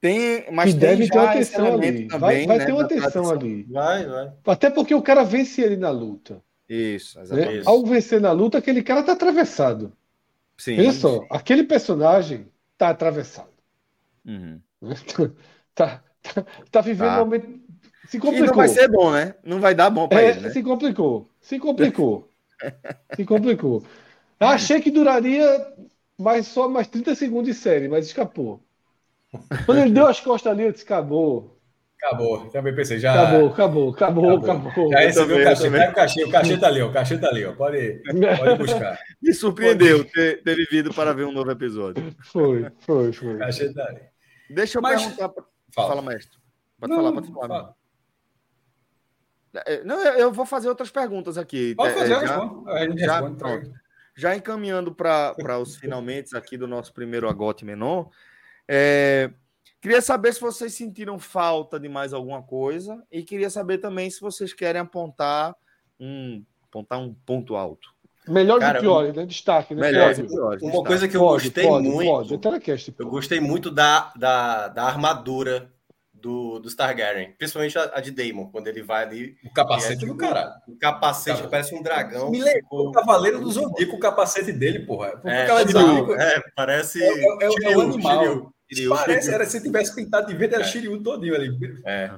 [0.00, 2.08] Tem, mas e deve ter uma atenção ali.
[2.08, 3.62] Também, vai, vai né, ter uma atenção ali.
[3.62, 4.32] Vai, vai.
[4.46, 6.42] Até porque o cara vence ele na luta.
[6.68, 7.24] Isso, né?
[7.24, 7.56] exatamente.
[7.56, 7.62] Né?
[7.64, 9.96] Ao vencer na luta, aquele cara tá atravessado.
[10.58, 12.46] Sim, Olha só, aquele personagem
[12.76, 13.53] tá atravessado.
[14.24, 14.60] Uhum.
[15.74, 17.16] tá, tá, tá, vivendo tá.
[17.16, 17.60] um momento.
[18.06, 18.46] Se complicou.
[18.46, 19.34] E não vai ser bom, né?
[19.44, 20.40] Não vai dar bom para é, ele.
[20.40, 20.50] Né?
[20.50, 21.30] Se complicou.
[21.40, 22.28] Se complicou.
[23.14, 23.82] se complicou.
[24.38, 25.46] Achei que duraria
[26.18, 28.62] mais só mais 30 segundos de série, mas escapou.
[29.66, 31.54] Quando ele deu as costas ali, eu disse: acabou.
[32.02, 33.14] Acabou, também pensei, já.
[33.14, 34.68] Acabou, acabou, acabou, acabou.
[34.68, 34.90] acabou.
[34.90, 37.28] Já recebeu o cachê, tá o cachê, o cachê tá ali, ó, o cachê tá
[37.28, 37.52] ali, ó.
[37.52, 38.02] Pode,
[38.38, 38.98] pode buscar.
[39.22, 42.14] Me surpreendeu ter, ter vivido para ver um novo episódio.
[42.24, 43.36] Foi, foi, foi.
[43.36, 44.00] O cachê tá ali.
[44.50, 45.02] Deixa eu Mas...
[45.02, 45.28] perguntar.
[45.28, 45.44] Pra...
[45.72, 45.88] Fala.
[45.88, 46.38] Fala, mestre.
[46.78, 47.48] Pode não, falar, pode falar.
[47.48, 47.76] Fala.
[49.66, 51.74] É, não, eu vou fazer outras perguntas aqui.
[51.74, 53.72] Pode é, fazer, já, já, responde,
[54.16, 58.10] já encaminhando para os finalmente aqui do nosso primeiro agote menor.
[58.66, 59.30] É,
[59.80, 64.20] queria saber se vocês sentiram falta de mais alguma coisa e queria saber também se
[64.20, 65.54] vocês querem apontar
[66.00, 67.93] um, apontar um ponto alto.
[68.26, 69.26] Melhor e pior, né?
[69.26, 69.80] Destaque, né?
[69.82, 70.46] Melhor e pior.
[70.46, 70.86] Uma destaque.
[70.86, 72.40] coisa que eu pode, gostei pode, muito.
[72.40, 72.94] Pode.
[72.98, 75.70] Eu gostei muito da, da, da armadura
[76.24, 79.36] do, do Targaryen, principalmente a, a, de Daemon, quando ele vai ali.
[79.44, 80.54] O capacete é, do caralho.
[80.66, 82.30] O capacete Cara, parece um dragão.
[82.30, 85.20] Me lembrou o Cavaleiro do Zodíaco, o capacete dele, porra.
[85.22, 87.02] É, não, é, parece.
[87.02, 88.54] É, é, é, é o animal.
[88.72, 88.88] Shiryu.
[88.88, 90.66] Parece, era se tivesse pintado de verde, era é.
[90.66, 91.50] Shiryu todinho ali.
[91.84, 92.10] É.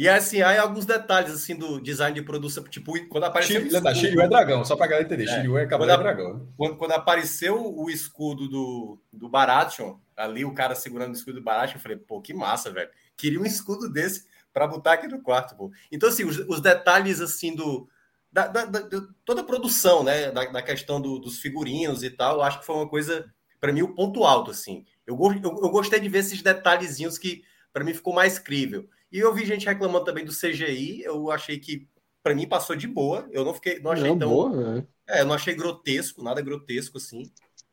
[0.00, 3.60] E assim, aí alguns detalhes assim do design de produção, tipo, quando apareceu.
[3.60, 5.24] Shiryu, Shiryu é dragão, só pra galera entender.
[5.24, 5.26] É.
[5.26, 6.48] Shiryu é cavaleiro dragão.
[6.56, 11.44] Quando, quando apareceu o escudo do, do Baratheon, ali o cara segurando o escudo do
[11.44, 12.88] Baratheon, eu falei, pô, que massa, velho.
[13.14, 14.24] Queria um escudo desse
[14.54, 15.70] para botar aqui no quarto, pô.
[15.92, 17.86] Então, assim, os, os detalhes assim do.
[18.32, 18.80] Da, da, da,
[19.22, 20.30] toda a produção, né?
[20.30, 23.30] Da, da questão do, dos figurinos e tal, acho que foi uma coisa
[23.60, 24.86] para mim, o ponto alto, assim.
[25.06, 28.88] Eu, eu, eu gostei de ver esses detalhezinhos que, para mim, ficou mais crível.
[29.10, 31.88] E eu vi gente reclamando também do CGI, eu achei que,
[32.22, 33.28] para mim, passou de boa.
[33.30, 34.30] Eu não fiquei, não achei não, tão...
[34.30, 34.86] Boa, né?
[35.08, 37.30] É, eu não achei grotesco, nada grotesco, assim.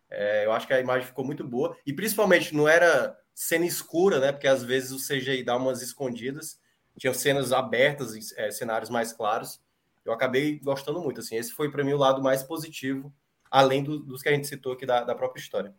[0.09, 1.77] É, eu acho que a imagem ficou muito boa.
[1.85, 4.31] E, principalmente, não era cena escura, né?
[4.31, 6.59] Porque, às vezes, o CGI dá umas escondidas.
[6.97, 9.61] Tinha cenas abertas, é, cenários mais claros
[10.07, 11.19] eu acabei gostando muito.
[11.19, 13.13] Assim, esse foi para mim o lado mais positivo,
[13.51, 15.75] além do, dos que a gente citou aqui da, da própria história.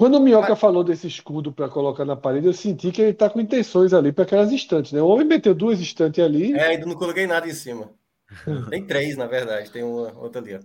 [0.00, 0.58] Quando o Minhoca Mas...
[0.58, 4.10] falou desse escudo para colocar na parede, eu senti que ele está com intenções ali
[4.10, 5.02] para aquelas estantes, né?
[5.02, 6.54] O homem meteu duas estantes ali.
[6.54, 7.90] É, ainda não coloquei nada em cima.
[8.70, 9.70] tem três, na verdade.
[9.70, 10.54] Tem uma outra ali.
[10.54, 10.60] Ó.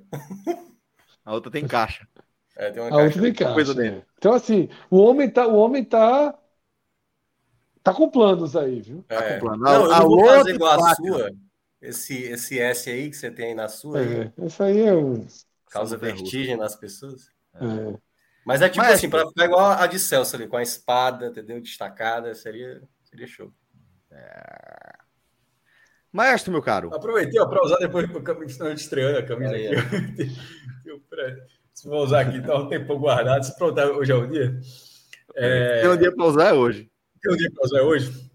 [1.25, 2.07] A outra tem caixa.
[2.57, 3.73] É, tem uma a caixa outra tem caixa.
[3.73, 4.01] Né?
[4.17, 6.33] Então, assim, o homem tá, o homem tá,
[7.83, 9.03] tá com planos aí, viu?
[9.09, 9.15] É.
[9.17, 9.59] Tá com planos.
[9.59, 11.31] Não, eu não vou fazer igual a sua,
[11.81, 14.01] esse, esse S aí que você tem aí na sua.
[14.01, 15.27] É, aí, isso aí é um.
[15.69, 17.29] Causa vertigem nas pessoas.
[17.55, 18.04] É.
[18.45, 21.27] Mas é tipo Mas, assim, para ficar igual a de Celso ali, com a espada,
[21.27, 21.59] entendeu?
[21.59, 23.51] Destacada, seria, seria show.
[24.11, 24.93] É...
[26.11, 26.93] Maestro, meu caro.
[26.93, 30.31] Aproveitei para usar depois que estão estreando a camisa aí, aqui.
[31.73, 33.43] Se vou usar aqui, então um tempo guardado.
[33.43, 34.57] Se pronto, hoje é o dia.
[35.35, 35.81] É...
[35.81, 36.89] Tem um dia para usar é hoje.
[37.21, 38.31] Tem um dia para usar é hoje.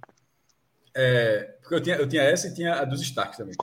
[0.94, 3.54] É, porque eu tinha, eu tinha essa e tinha a dos destaques também.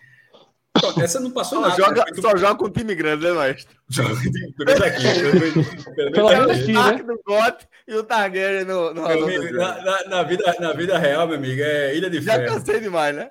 [1.02, 1.76] Essa não passou nada.
[1.76, 2.22] Joga, né?
[2.22, 3.76] Só joga com time grande, né, maestro?
[3.90, 4.16] Joga
[4.58, 6.12] pelo menos aqui.
[6.12, 7.04] Pelo menos aqui, né?
[7.04, 11.28] no GOT e o Targaryen no, no amigo, na, na, na, vida, na vida real,
[11.28, 12.42] meu amigo, é Ilha de Ferro.
[12.42, 13.30] Já cansei demais, né?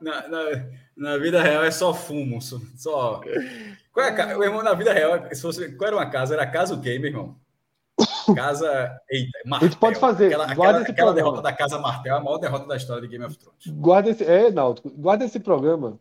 [0.00, 0.44] Na, na,
[0.96, 2.40] na vida real é só fumo.
[2.40, 3.20] Só.
[3.92, 6.34] Qual é a, meu irmão, na vida real, se fosse, qual era uma casa?
[6.34, 7.36] Era casa o quê, meu irmão?
[8.34, 9.00] Casa.
[9.10, 9.66] Eita, Martel.
[9.66, 10.26] A gente pode fazer.
[10.26, 13.36] Aquela, aquela, aquela derrota da Casa Martel, a maior derrota da história de Game of
[13.36, 13.66] Thrones.
[13.66, 14.24] Guarda esse.
[14.24, 15.98] É, Náutico, guarda esse programa.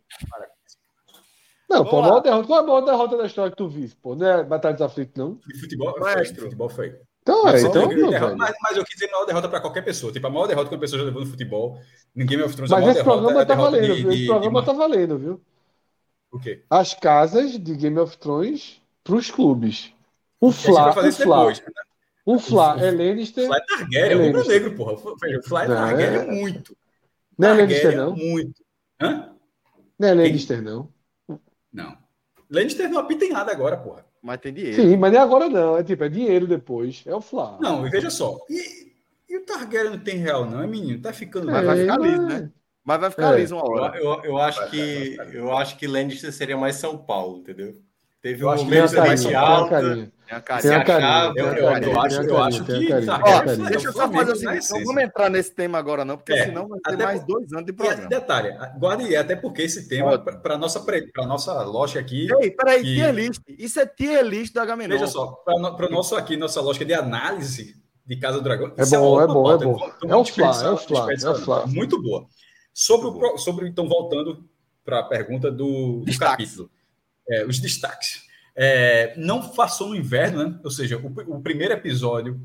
[1.70, 2.48] Não, pô, a maior derrota.
[2.48, 3.98] Qual é a maior derrota da história que tu viste?
[4.02, 5.40] Pô, não é Batalha dos Aflitos, não?
[5.46, 7.00] De futebol, foi, de futebol foi.
[7.22, 10.14] Então, é, então, não, mas, mas, eu quis dizer maior derrota para qualquer pessoa.
[10.14, 11.78] Tipo, a maior derrota que uma pessoa já levou no futebol,
[12.16, 14.12] no Game of Thrones, mas a maior esse derrota, programa tá valendo, de, viu?
[14.12, 14.66] Esse de, programa de...
[14.66, 15.42] tá valendo, viu?
[16.32, 16.64] O quê?
[16.70, 19.92] As casas de Game of Thrones para os clubes.
[20.40, 21.04] O Fla, o Fla.
[21.12, 21.68] Depois, né?
[22.28, 23.46] O Fla é Lannister.
[23.46, 24.92] Fla é Targaryen, é rubro negro, porra.
[24.92, 24.98] O
[25.44, 26.78] Fla é Targaryen é muito.
[27.38, 28.16] Não é Lannister, não?
[28.18, 28.64] Muito.
[29.00, 29.34] Hã?
[29.98, 30.92] Não é Lannister, não.
[31.72, 31.98] Não.
[32.50, 34.06] Lannister não apita em nada agora, porra.
[34.22, 34.76] Mas tem dinheiro.
[34.76, 35.78] Sim, mas nem agora não.
[35.78, 37.02] É tipo, é dinheiro depois.
[37.06, 37.58] É o Fla.
[37.62, 38.38] Não, veja só.
[38.50, 38.92] E,
[39.30, 41.02] e o Targaryen não tem real, não, é menino.
[41.02, 41.50] Tá ficando.
[41.50, 42.52] Mas vai ficar liso, né?
[42.84, 43.40] Mas vai ficar é.
[43.40, 43.98] liso uma hora.
[43.98, 47.82] Eu, eu, eu acho que eu acho que Lannister seria mais São Paulo, entendeu?
[48.28, 50.12] Teve um momento mais alta.
[50.62, 51.34] Tem a carinha.
[51.38, 52.90] Eu, acho, eu acho que.
[52.92, 56.34] Ó, deixa eu só fazer o seguinte: não vamos entrar nesse tema agora, não, porque
[56.34, 58.04] é, senão vai ter mais dois anos de programa.
[58.04, 60.84] E, detalhe, guarde até porque esse tema, para a nossa,
[61.26, 62.28] nossa lógica aqui.
[62.42, 62.96] Ei, peraí, que...
[62.96, 63.42] tier list.
[63.58, 64.90] Isso é tier list do Agamenon.
[64.90, 68.74] Veja só, para o nosso aqui, nossa lógica de análise de Casa do Dragão.
[68.76, 69.92] É bom, é bom, é bom.
[70.06, 71.66] É o Flá, é o Flá, é o Flá.
[71.66, 72.26] Muito boa.
[72.74, 74.46] Sobre, o, sobre então, voltando
[74.84, 76.70] para a pergunta do capítulo.
[77.30, 78.26] É, os destaques.
[78.56, 80.60] É, não passou no inverno, né?
[80.64, 82.42] Ou seja, o, o, primeiro episódio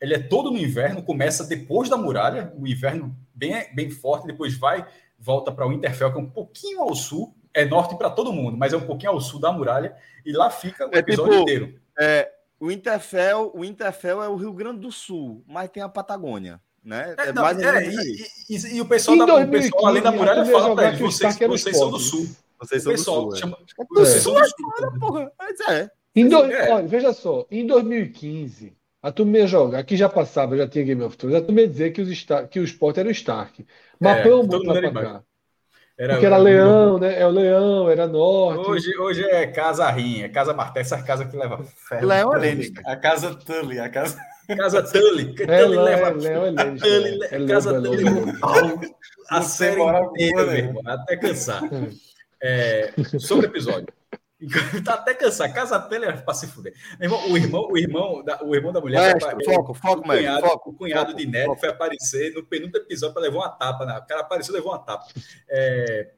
[0.00, 4.54] ele é todo no inverno, começa depois da muralha, o inverno bem, bem forte, depois
[4.54, 4.86] vai,
[5.18, 8.56] volta para o Winterfell, que é um pouquinho ao sul, é norte para todo mundo,
[8.56, 11.42] mas é um pouquinho ao sul da muralha, e lá fica o é episódio tipo,
[11.42, 11.80] inteiro.
[11.98, 16.60] É, o Interfell, o Interfell é o Rio Grande do Sul, mas tem a Patagônia.
[16.84, 17.14] Né?
[17.18, 20.12] É, é não, é, e, e, e, o pessoal, da, 2015, o pessoal além da
[20.12, 22.28] muralha fala para eles, vocês, vocês são do sul.
[22.58, 23.36] Vocês são pessoal do sul.
[23.36, 23.58] Chama...
[23.58, 24.04] É.
[24.04, 24.98] São do sul.
[25.00, 25.32] Porra.
[25.38, 25.90] Mas é.
[26.14, 26.44] Em do...
[26.44, 26.70] é.
[26.72, 31.02] Olha, veja só, em 2015, a turma ia jogar, aqui já passava, já tinha Game
[31.02, 32.48] of Thrones, a turma ia dizer que, os Star...
[32.48, 33.64] que o esporte era o Stark.
[34.00, 35.22] Mapou é, muito lá pra cá.
[35.98, 37.20] Era, Porque era Leão, né?
[37.20, 38.70] É o Leão, era Norte.
[38.70, 42.06] Hoje, hoje é Casa Rinha, é Casa Martel, essa casa que leva ferro.
[42.06, 42.56] Leão é
[42.86, 44.16] A Casa Tully, a casa.
[44.56, 45.34] Casa Tully.
[45.40, 46.10] É, Tully leva.
[46.10, 46.82] Leão é Lênis.
[47.32, 48.04] É casa Tully.
[49.28, 51.62] A série inteira, meu irmão, até cansar.
[52.42, 53.88] É, sobre o episódio.
[54.84, 55.52] tá até cansado.
[55.52, 56.72] Casa Pele é pra se fuder.
[57.00, 59.14] Irmão, o irmão, o irmão, da, o irmão da mulher.
[59.14, 62.84] Mestre, foco, foco, o cunhado, foco, o cunhado foco, de Neto foi aparecer no penúltimo
[62.84, 63.84] episódio para levar uma tapa.
[63.84, 63.98] Né?
[63.98, 65.06] O cara apareceu e levou uma tapa.
[65.48, 66.12] É...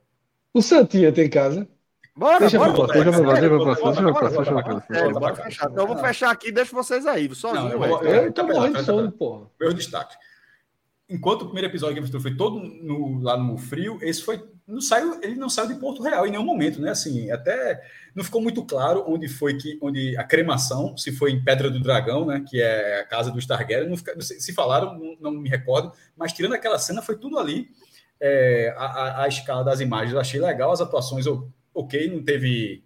[0.53, 1.67] O Santinha tem casa.
[2.15, 5.71] Bora, deixa bora, bora, deixa eu deixa eu deixa eu Bora fechar.
[5.71, 7.35] Então eu vou fechar aqui e deixo vocês aí.
[7.35, 7.79] Sozinho.
[7.79, 9.47] Não, eu, eu, eu, eu tô morrendo de sono, porra.
[9.59, 10.17] Meu destaque
[11.11, 14.23] enquanto o primeiro episódio de Game of Thrones foi todo no, lá no frio, esse
[14.23, 14.41] foi
[14.71, 16.91] não saiu, ele não saiu de Porto Real em nenhum momento, né?
[16.91, 17.83] Assim, até
[18.15, 21.81] não ficou muito claro onde foi que onde a cremação, se foi em Pedra do
[21.81, 25.41] Dragão, né, que é a casa do Targaryen, não, fica, sei, se falaram, não, não,
[25.41, 27.69] me recordo, mas tirando aquela cena foi tudo ali.
[28.21, 31.25] É, a, a, a, escala das imagens eu achei legal, as atuações
[31.75, 32.85] ok, não teve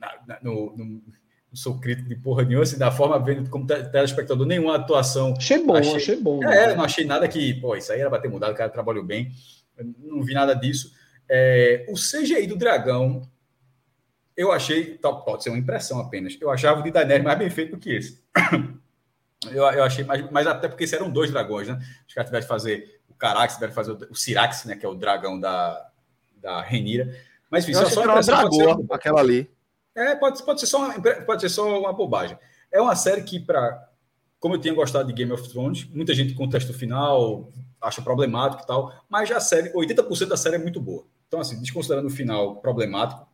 [0.00, 1.02] na, na, no, no
[1.50, 5.34] não sou crítico de porra nenhuma, assim, da forma vendo como telespectador, nenhuma atuação.
[5.36, 6.44] Achei bom, achei, achei bom.
[6.44, 9.02] É, não achei nada que, pô, isso aí era para ter mudado, o cara trabalhou
[9.02, 9.32] bem.
[9.98, 10.92] Não vi nada disso.
[11.28, 13.22] É, o CGI do dragão,
[14.36, 17.72] eu achei, pode ser uma impressão apenas, eu achava o de Daenerys mais bem feito
[17.72, 18.22] do que esse.
[19.52, 21.78] Eu, eu achei, mais, mas até porque eram dois dragões, né?
[22.08, 24.74] Os caras tiveram que fazer o Carax, tiveram que fazer o, o Sirax, né?
[24.74, 25.90] Que é o dragão da,
[26.42, 27.14] da Renira.
[27.48, 29.48] Mas enfim, só, só uma dragoa, aquela ali.
[29.94, 32.36] É, pode, pode, ser só uma, pode ser só uma bobagem.
[32.70, 33.88] É uma série que, para
[34.40, 37.50] como eu tinha gostado de Game of Thrones, muita gente contesta o final,
[37.80, 41.04] acha problemático e tal, mas a série, 80% da série é muito boa.
[41.28, 43.28] Então, assim, desconsiderando o final problemático,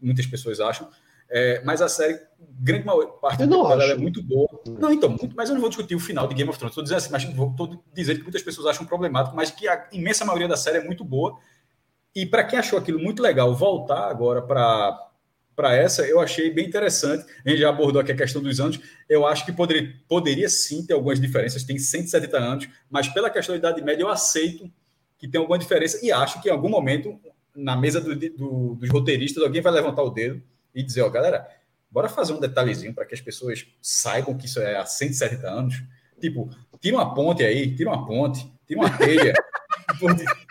[0.00, 0.88] muitas pessoas acham,
[1.28, 2.20] é, mas a série,
[2.60, 2.84] grande
[3.20, 4.48] parte dela é muito boa.
[4.78, 6.72] Não, então, muito, mas eu não vou discutir o final de Game of Thrones.
[6.72, 10.24] Estou dizendo assim, mas estou dizendo que muitas pessoas acham problemático, mas que a imensa
[10.24, 11.36] maioria da série é muito boa.
[12.14, 15.02] E para quem achou aquilo muito legal, voltar agora para
[15.56, 17.24] para essa, eu achei bem interessante.
[17.42, 18.78] A gente já abordou aqui a questão dos anos.
[19.08, 21.64] Eu acho que poderia, poderia sim ter algumas diferenças.
[21.64, 24.70] Tem 170 anos, mas pela questão da Idade Média, eu aceito
[25.26, 27.18] que tem alguma diferença e acho que em algum momento,
[27.54, 30.42] na mesa do, do, dos roteiristas, alguém vai levantar o dedo
[30.74, 31.46] e dizer, ó, galera,
[31.90, 35.82] bora fazer um detalhezinho para que as pessoas saibam que isso é há 170 anos.
[36.20, 36.48] Tipo,
[36.80, 39.34] tira uma ponte aí, tira uma ponte, tira uma telha,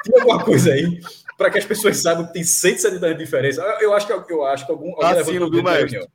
[0.04, 1.00] tira alguma coisa aí,
[1.38, 3.62] para que as pessoas saibam que tem 170 anos de diferença.
[3.80, 6.08] Eu acho que, eu acho que algum, alguém Assino, levantou isso.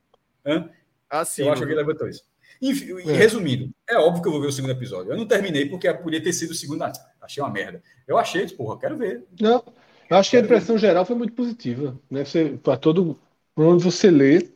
[1.08, 2.24] Assino, eu acho que alguém levantou isso.
[2.60, 3.12] Enfim, é.
[3.12, 5.12] resumindo, é óbvio que eu vou ver o segundo episódio.
[5.12, 6.82] Eu não terminei porque podia ter sido o segundo.
[6.82, 6.92] Ah,
[7.22, 7.82] achei uma merda.
[8.06, 9.24] Eu achei, porra, quero ver.
[9.40, 9.64] Não,
[10.10, 10.80] eu acho que a impressão ver.
[10.82, 11.98] geral foi muito positiva.
[12.10, 12.22] Né?
[12.62, 13.18] Para todo
[13.54, 14.50] por onde você lê,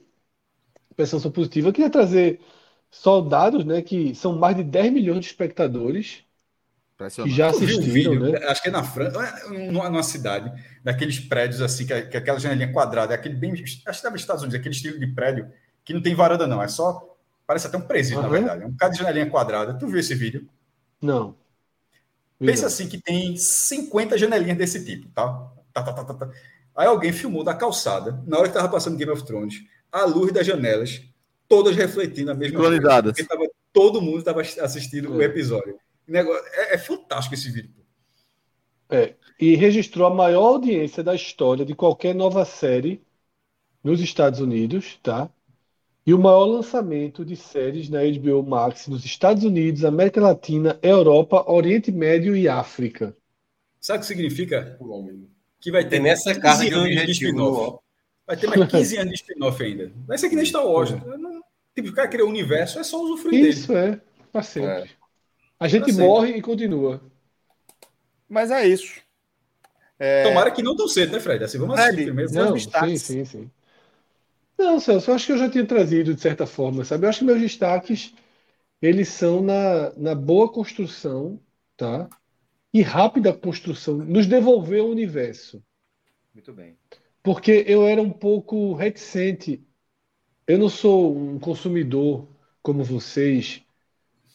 [0.90, 1.68] impressão positiva.
[1.68, 2.40] Eu queria trazer
[2.90, 6.22] soldados, né, que são mais de 10 milhões de espectadores
[7.24, 8.38] que já assistiram, vídeo, né?
[8.46, 10.52] Acho que é na França, é numa cidade,
[10.82, 13.90] daqueles prédios assim, que, é, que é aquela janelinha quadrada, é aquele bem, acho que
[13.90, 15.50] estava nos Estados Unidos, aquele estilo de prédio
[15.84, 17.13] que não tem varanda não, é só,
[17.46, 18.24] parece até um presídio, uhum.
[18.24, 19.74] na verdade, é um bocado de janelinha quadrada.
[19.74, 20.48] Tu viu esse vídeo?
[21.00, 21.36] Não.
[22.38, 25.50] Pensa assim que tem 50 janelinhas desse tipo, tá?
[25.72, 26.30] Tá, tá, tá, tá, tá.
[26.76, 30.32] Aí alguém filmou da calçada, na hora que estava passando Game of Thrones, a luz
[30.32, 31.02] das janelas,
[31.48, 33.02] todas refletindo a mesma coisa.
[33.02, 35.16] Porque tava, todo mundo estava assistindo é.
[35.16, 35.78] o episódio.
[36.06, 37.72] Negócio, é, é, fantástico esse vídeo.
[38.90, 43.02] É, e registrou a maior audiência da história de qualquer nova série
[43.82, 45.30] nos Estados Unidos, tá?
[46.06, 51.50] E o maior lançamento de séries na HBO Max nos Estados Unidos, América Latina, Europa,
[51.50, 53.16] Oriente Médio e África.
[53.80, 54.78] Sabe o que significa?
[55.60, 57.78] que vai ter nessa carga de anos de spin-off.
[58.26, 59.90] Vai ter mais 15 anos de spin-off ainda.
[60.06, 60.90] Vai ser que nem Star Wars.
[60.90, 61.42] Não,
[61.74, 63.94] tipo, o cara criou o universo, é só usufruir Isso, dele.
[63.94, 64.00] é.
[64.30, 64.70] Para sempre.
[64.70, 64.88] É.
[65.58, 67.00] A gente morre e continua.
[68.28, 69.00] Mas é isso.
[69.98, 70.24] É...
[70.24, 71.42] Tomara que não tão cedo, né, Fred?
[71.42, 72.32] Assim, vamos assistir primeiro.
[72.32, 73.50] Não, sim, sim, sim.
[74.58, 77.04] Não, Celso, eu acho que eu já tinha trazido de certa forma, sabe?
[77.04, 78.14] Eu acho que meus destaques,
[78.82, 81.40] eles são na, na boa construção,
[81.76, 82.08] tá?
[82.74, 85.62] e rápida construção, nos devolver o universo.
[86.34, 86.76] Muito bem.
[87.22, 89.64] Porque eu era um pouco reticente.
[90.46, 92.28] Eu não sou um consumidor
[92.62, 93.62] como vocês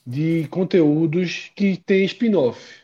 [0.08, 2.84] de conteúdos que têm spin-off.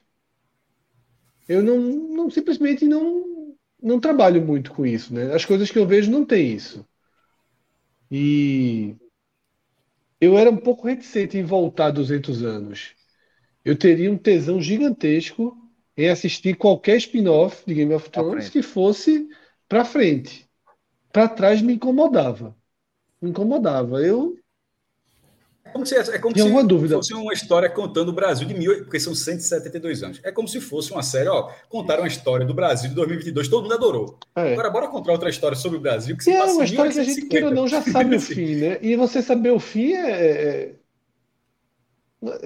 [1.48, 3.34] Eu não, não simplesmente não
[3.82, 5.34] não trabalho muito com isso, né?
[5.34, 6.84] As coisas que eu vejo não tem isso.
[8.12, 8.96] E
[10.20, 12.96] eu era um pouco reticente em voltar 200 anos
[13.66, 15.58] eu teria um tesão gigantesco
[15.98, 19.28] em assistir qualquer spin-off de Game of Thrones que fosse
[19.68, 20.48] para frente.
[21.12, 22.56] Para trás me incomodava.
[23.20, 24.00] Me incomodava.
[24.06, 24.38] Eu
[25.66, 26.96] é como se, é como se dúvida.
[26.96, 30.22] fosse uma história contando o Brasil de mil, porque são 172 anos.
[30.24, 33.64] É como se fosse uma série, ó, contaram uma história do Brasil de 2022, todo
[33.64, 34.20] mundo adorou.
[34.36, 34.54] É.
[34.54, 37.00] Agora bora contar outra história sobre o Brasil que se é passa uma história que
[37.00, 38.78] a gente queira ou não já sabe o fim, né?
[38.82, 40.76] E você saber o fim é, é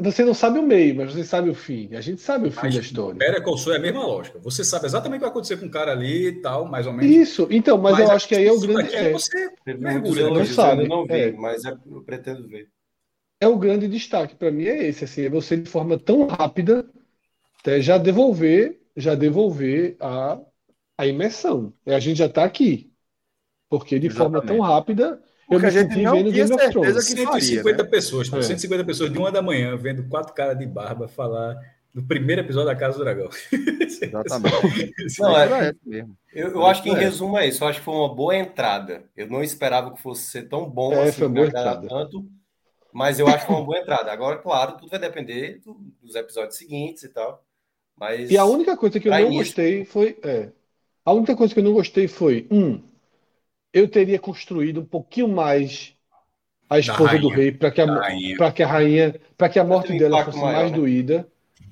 [0.02, 1.96] você não sabe o meio, mas você sabe o fim.
[1.96, 3.18] A gente sabe o fim mas, da história.
[3.18, 4.40] Pera, Consul é a mesma lógica.
[4.40, 6.94] Você sabe exatamente o que vai acontecer com o cara ali e tal, mais ou
[6.94, 7.16] menos.
[7.16, 8.94] Isso, então, mas, mas eu acho que aí é o grande.
[8.94, 10.84] É, você mergulha, não sabe.
[10.84, 11.32] Eu não vi, é.
[11.32, 12.68] mas é, eu pretendo ver.
[13.42, 16.86] É o grande destaque para mim é esse, assim, é você de forma tão rápida
[17.60, 20.40] até já devolver, já devolver a,
[20.98, 21.74] a imersão.
[21.86, 22.92] É, a gente já está aqui.
[23.70, 24.34] Porque de Exatamente.
[24.34, 27.84] forma tão rápida porque a gente não tinha certeza que 150 faria, né?
[27.84, 28.42] pessoas, é.
[28.42, 31.58] 150 pessoas de uma da manhã vendo quatro caras de barba falar
[31.92, 33.30] do primeiro episódio da Casa do Dragão.
[33.82, 34.94] Exatamente.
[35.20, 35.74] não, é,
[36.32, 37.00] eu, eu acho que em é.
[37.00, 37.64] resumo é isso.
[37.64, 39.04] Eu acho que foi uma boa entrada.
[39.18, 42.28] Eu não esperava que fosse ser tão bom é, assim, foi tanto,
[42.94, 44.12] mas eu acho que foi uma boa entrada.
[44.12, 47.44] Agora, claro, tudo vai depender do, dos episódios seguintes e tal.
[47.98, 49.38] Mas e a única coisa que eu não início...
[49.40, 50.18] gostei foi.
[50.24, 50.50] É,
[51.06, 52.82] a única coisa que eu não gostei foi, um,
[53.74, 55.94] eu teria construído um pouquinho mais
[56.70, 57.88] a esposa do rei para que, a,
[58.38, 60.78] pra que a rainha, para que a morte dela fosse maior, mais né?
[60.78, 61.28] doída.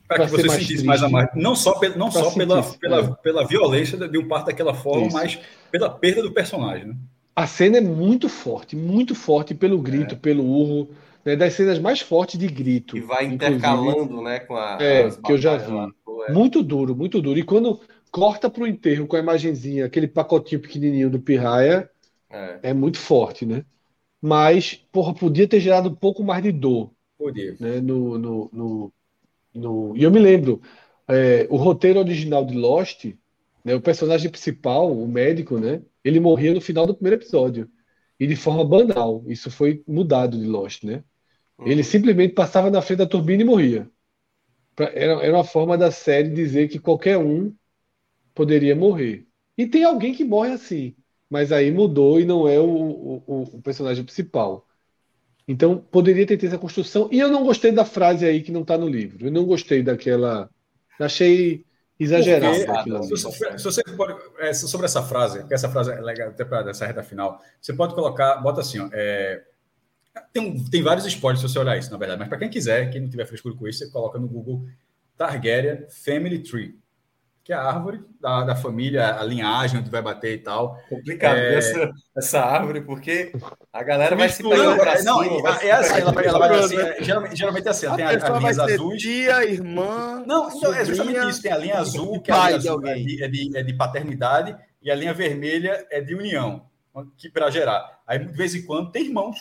[0.08, 1.32] Para que você sentisse mais amado.
[1.36, 5.16] Não só, não só pela, pela, pela violência de um parto daquela forma, Isso.
[5.16, 5.40] mas
[5.70, 6.88] pela perda do personagem.
[6.88, 6.96] Né?
[7.36, 10.18] A cena é muito forte, muito forte pelo grito, é.
[10.18, 10.90] pelo urro.
[11.28, 12.96] Né, das cenas mais fortes de grito.
[12.96, 14.78] E vai intercalando, né, com a.
[14.82, 15.74] É, que eu já vi.
[15.74, 15.92] Lá,
[16.30, 16.32] é.
[16.32, 17.38] Muito duro, muito duro.
[17.38, 21.90] E quando corta para o enterro com a imagenzinha, aquele pacotinho pequenininho do Pirraia,
[22.30, 22.60] é.
[22.64, 23.66] é muito forte, né?
[24.22, 26.92] Mas, porra, podia ter gerado um pouco mais de dor.
[27.18, 27.58] Podia.
[27.60, 27.82] Né?
[27.82, 28.94] No, no, no,
[29.54, 29.98] no...
[29.98, 30.62] E eu me lembro,
[31.10, 33.04] é, o roteiro original de Lost,
[33.66, 35.82] né, o personagem principal, o médico, né?
[36.06, 37.70] Ele morria no final do primeiro episódio.
[38.18, 39.26] E de forma banal.
[39.28, 41.04] Isso foi mudado de Lost, né?
[41.60, 41.68] Uhum.
[41.68, 43.90] Ele simplesmente passava na frente da turbina e morria.
[44.78, 47.54] Era, era uma forma da série dizer que qualquer um
[48.34, 49.28] poderia morrer.
[49.58, 50.96] E tem alguém que morre assim
[51.30, 54.66] mas aí mudou e não é o, o, o personagem principal.
[55.48, 57.10] Então, poderia ter essa construção.
[57.12, 59.28] E eu não gostei da frase aí que não está no livro.
[59.28, 60.50] Eu não gostei daquela.
[61.00, 61.66] Achei
[62.00, 63.04] exagerado.
[63.04, 66.70] Se, se, você pode, é, sobre essa frase, que essa frase é legal até para
[66.70, 69.42] essa reta final, você pode colocar, bota assim, ó, é,
[70.34, 73.02] tem, tem vários spoilers se você olhar isso, na verdade, mas para quem quiser, quem
[73.02, 74.66] não tiver frescura com isso, você coloca no Google
[75.18, 76.80] Targaryen Family Tree
[77.48, 80.78] que é a árvore da, da família, a linhagem onde vai bater e tal.
[80.90, 81.56] Complicado é...
[81.56, 83.32] essa, essa árvore, porque
[83.72, 85.58] a galera vai se pegar pra não, cima.
[85.62, 88.40] É, é assim, ela, ela vai assim, é, geralmente, geralmente é assim, ela tem as
[88.40, 89.02] linhas azuis.
[89.02, 90.26] Tia, irmã.
[90.28, 91.42] Não, então, é justamente isso.
[91.42, 93.74] Tem a linha azul, que é a linha azul é de, é, de, é de
[93.76, 96.66] paternidade, e a linha vermelha é de união,
[97.16, 98.02] que para gerar.
[98.06, 99.38] Aí, de vez em quando, tem irmãos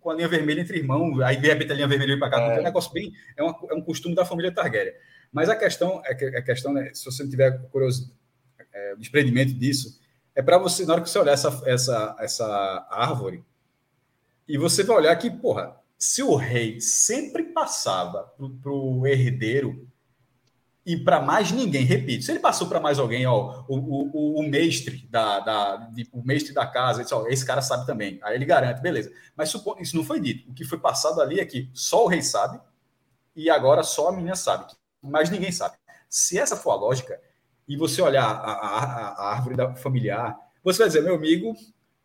[0.00, 2.40] com a linha vermelha entre irmãos, aí de repente a linha vermelha vem para cá.
[2.40, 2.56] É.
[2.56, 3.12] é um negócio bem.
[3.36, 4.94] É, uma, é um costume da família Targaryen.
[5.32, 8.14] Mas a questão é que a questão, né, se você não tiver curiosidade,
[8.72, 10.00] é, desprendimento disso,
[10.34, 13.44] é para você, na hora que você olhar essa, essa, essa árvore,
[14.48, 18.32] e você vai olhar que, porra, se o rei sempre passava
[18.62, 19.88] para o herdeiro
[20.84, 24.42] e para mais ninguém, repito, se ele passou para mais alguém, ó, o, o, o
[24.42, 28.34] mestre da, da de, o mestre da casa, disse, ó, esse cara sabe também, aí
[28.34, 29.12] ele garante, beleza.
[29.36, 30.50] Mas supo, isso não foi dito.
[30.50, 32.60] O que foi passado ali é que só o rei sabe
[33.34, 34.66] e agora só a menina sabe
[35.02, 35.76] mas ninguém sabe.
[36.08, 37.20] Se essa for a lógica,
[37.66, 41.54] e você olhar a, a, a árvore da familiar, você vai dizer, meu amigo,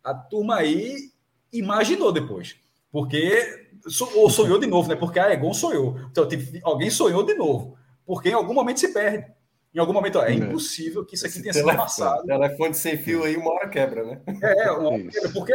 [0.02, 1.12] a turma aí
[1.52, 2.56] imaginou depois.
[2.90, 3.68] Porque.
[4.16, 4.96] Ou sonhou de novo, né?
[4.96, 5.98] Porque a Egon sonhou.
[6.10, 6.26] Então,
[6.64, 7.77] alguém sonhou de novo.
[8.08, 9.30] Porque em algum momento se perde.
[9.74, 10.34] Em algum momento, ó, é, é.
[10.34, 12.24] impossível que isso aqui Esse tenha sido passado.
[12.24, 14.22] Telefone sem fio aí, uma hora quebra, né?
[14.42, 15.28] É, uma hora quebra.
[15.30, 15.52] Porque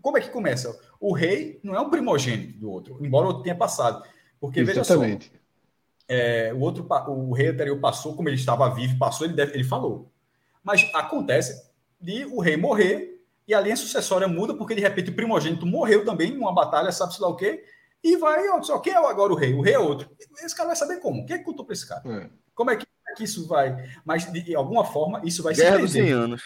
[0.00, 0.78] como é que começa?
[1.00, 4.04] O rei não é um primogênito do outro, embora o outro tenha passado.
[4.38, 5.30] Porque, Exatamente.
[5.30, 5.40] veja
[6.08, 9.54] só, é, o outro, o rei anterior passou, como ele estava vivo, passou, ele, deve,
[9.54, 10.12] ele falou.
[10.62, 11.70] Mas acontece
[12.00, 16.04] de o rei morrer e a linha sucessória muda porque de repente o primogênito morreu
[16.04, 17.64] também numa batalha, sabe-se lá o quê,
[18.02, 19.52] e vai, ó, quem é agora o rei?
[19.52, 20.10] O rei é outro.
[20.42, 21.26] Esse cara vai saber como.
[21.26, 22.02] Quem é que contou para esse cara?
[22.06, 22.30] É.
[22.54, 23.90] Como é que, é que, isso vai?
[24.04, 26.12] Mas de alguma forma isso vai Guerra se perder.
[26.12, 26.42] anos.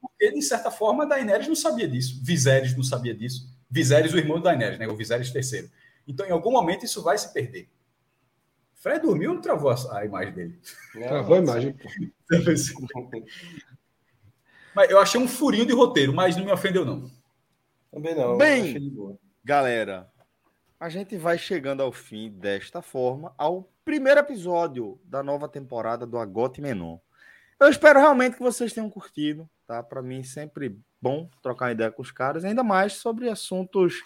[0.00, 3.48] Porque de certa forma Daenerys não sabia disso, Viserys não sabia disso.
[3.70, 4.86] Viserys, o irmão de Daenerys, né?
[4.86, 5.70] O Viserys terceiro.
[6.06, 7.68] Então, em algum momento, isso vai se perder.
[8.74, 10.58] Fred dormiu ou não travou a, a imagem dele?
[10.92, 11.76] Travou a imagem.
[14.74, 17.10] mas eu achei um furinho de roteiro, mas não me ofendeu, não.
[17.90, 18.38] Também não.
[18.38, 20.08] Bem, galera,
[20.80, 26.18] a gente vai chegando ao fim desta forma ao primeiro episódio da nova temporada do
[26.18, 26.98] Agote Menon.
[27.58, 29.82] Eu espero realmente que vocês tenham curtido, tá?
[29.82, 34.02] Para mim sempre bom trocar ideia com os caras, ainda mais sobre assuntos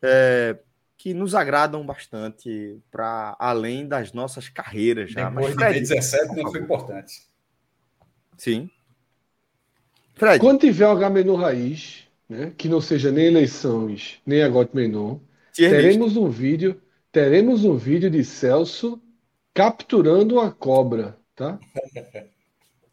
[0.00, 0.56] é,
[0.96, 5.28] que nos agradam bastante para além das nossas carreiras já.
[5.28, 7.22] Depois Mas, Fred, de 17 não foi importante.
[8.36, 8.70] Sim.
[10.14, 10.38] Fred.
[10.38, 15.20] Quando tiver o H-Menu raiz, né, que não seja nem eleições, nem a Menu,
[15.54, 16.80] teremos um vídeo,
[17.10, 19.00] teremos um vídeo de Celso
[19.54, 21.58] capturando uma cobra, tá?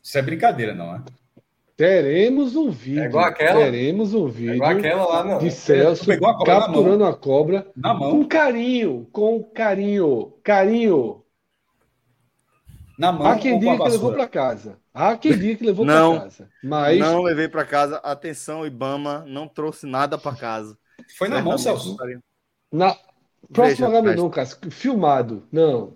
[0.01, 1.03] Isso é brincadeira, não é?
[1.79, 3.03] Teremos um vídeo.
[3.03, 3.59] É igual aquela?
[3.61, 4.51] Teremos um vídeo.
[4.51, 5.37] É igual aquela lá, não.
[5.37, 8.11] De Celso a capturando a cobra na mão.
[8.11, 11.23] com carinho, com carinho, carinho.
[12.97, 13.27] Na mão.
[13.27, 14.77] Há quem diga que levou para casa.
[14.93, 16.49] Há quem diga que levou para casa.
[16.61, 17.95] Mas não levei para casa.
[17.99, 20.77] Atenção, Ibama não trouxe nada para casa.
[21.17, 21.95] Foi na mão, Celso.
[22.71, 22.95] Na
[23.53, 25.47] próximo Agamenon, Cássio, filmado.
[25.51, 25.93] Não.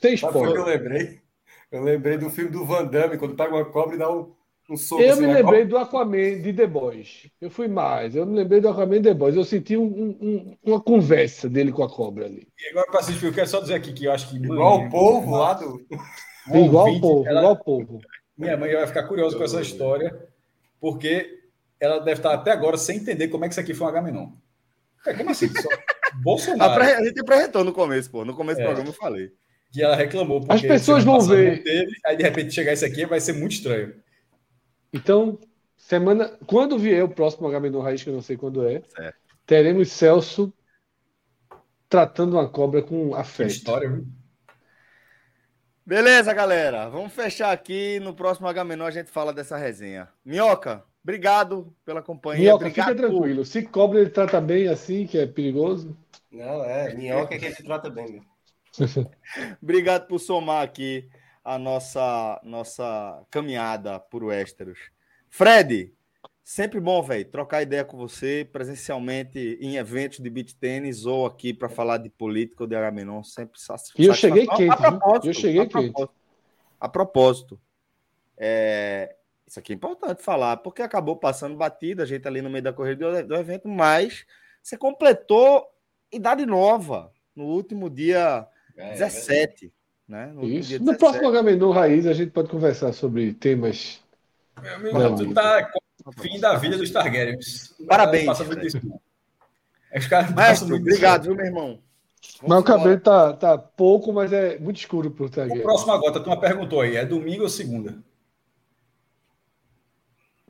[0.00, 0.56] Sem spoiler.
[0.56, 1.20] Eu lembrei.
[1.70, 4.32] Eu lembrei do filme do Van Damme, quando pega uma cobra e dá um
[4.70, 7.28] um soco, eu assim, me lembrei do Aquaman de The Boys.
[7.40, 8.14] Eu fui mais.
[8.14, 9.36] Eu me lembrei do Aquaman de The Boys.
[9.36, 12.46] Eu senti um, um, uma conversa dele com a cobra ali.
[12.58, 14.36] E agora, para assistir, eu quero só dizer aqui que eu acho que.
[14.36, 15.84] Igual o povo lá do.
[16.54, 17.40] Igual o povo, ela...
[17.40, 18.00] igual o povo.
[18.36, 20.26] Minha mãe vai ficar curiosa com essa história,
[20.80, 21.40] porque
[21.78, 24.30] ela deve estar até agora sem entender como é que isso aqui foi um Agamenon.
[25.06, 25.48] É, como assim?
[25.48, 25.68] Só...
[26.22, 26.82] Bolsonaro.
[26.82, 28.24] A gente apresentou no começo, pô.
[28.24, 28.62] No começo é.
[28.62, 29.32] do programa eu falei.
[29.72, 30.44] Que ela reclamou.
[30.48, 31.62] As pessoas vão ver.
[31.62, 33.94] Teve, aí de repente chegar isso aqui vai ser muito estranho.
[34.92, 35.38] Então,
[35.76, 36.36] semana.
[36.46, 39.18] Quando vier o próximo Agamenon Raiz, que eu não sei quando é, certo.
[39.46, 40.52] teremos Celso
[41.88, 43.48] tratando uma cobra com afeto.
[43.48, 44.06] Que história, viu?
[45.84, 46.88] Beleza, galera.
[46.88, 47.98] Vamos fechar aqui.
[48.00, 50.08] No próximo H-Menor a gente fala dessa resenha.
[50.24, 52.44] Minhoca, obrigado pela companhia.
[52.44, 53.38] Minhoca, obrigado fica tranquilo.
[53.38, 53.46] Por...
[53.46, 55.96] Se cobra ele trata bem assim, que é perigoso.
[56.32, 56.94] Não, é.
[56.94, 58.12] Minhoca é que ele trata bem.
[58.12, 58.22] Meu.
[59.62, 61.08] obrigado por somar aqui
[61.44, 64.78] a nossa, nossa caminhada por Westeros.
[65.28, 65.94] Fred,
[66.44, 71.54] Sempre bom, velho, trocar ideia com você presencialmente em eventos de beat tênis ou aqui
[71.54, 73.22] para falar de política ou de Agamenon.
[73.22, 73.60] Sempre
[73.96, 74.68] E eu cheguei quente.
[74.68, 75.92] A propósito, eu cheguei a quente.
[75.92, 76.14] Propósito,
[76.80, 77.60] a propósito
[78.36, 79.14] é,
[79.46, 82.72] isso aqui é importante falar, porque acabou passando batida, a gente ali no meio da
[82.72, 84.26] corrida do, do evento, mas
[84.60, 85.64] você completou
[86.12, 88.46] idade nova no último dia
[88.76, 89.66] é, 17.
[89.66, 89.70] É
[90.10, 90.26] né?
[90.34, 90.68] No, Isso.
[90.68, 90.84] Dia 17.
[90.84, 94.00] no próximo Agamenon Raiz a gente pode conversar sobre temas.
[94.60, 95.70] Meu amigo, tu tá
[96.18, 97.74] Fim da vida dos Targaryens.
[97.86, 98.26] Parabéns.
[100.34, 101.78] Mestre, obrigado, viu, meu irmão?
[102.40, 105.60] Vamos mas o cabelo tá, tá pouco, mas é muito escuro pro Targaryen.
[105.60, 107.96] O próximo agora, tu uma perguntou aí, é domingo ou segunda?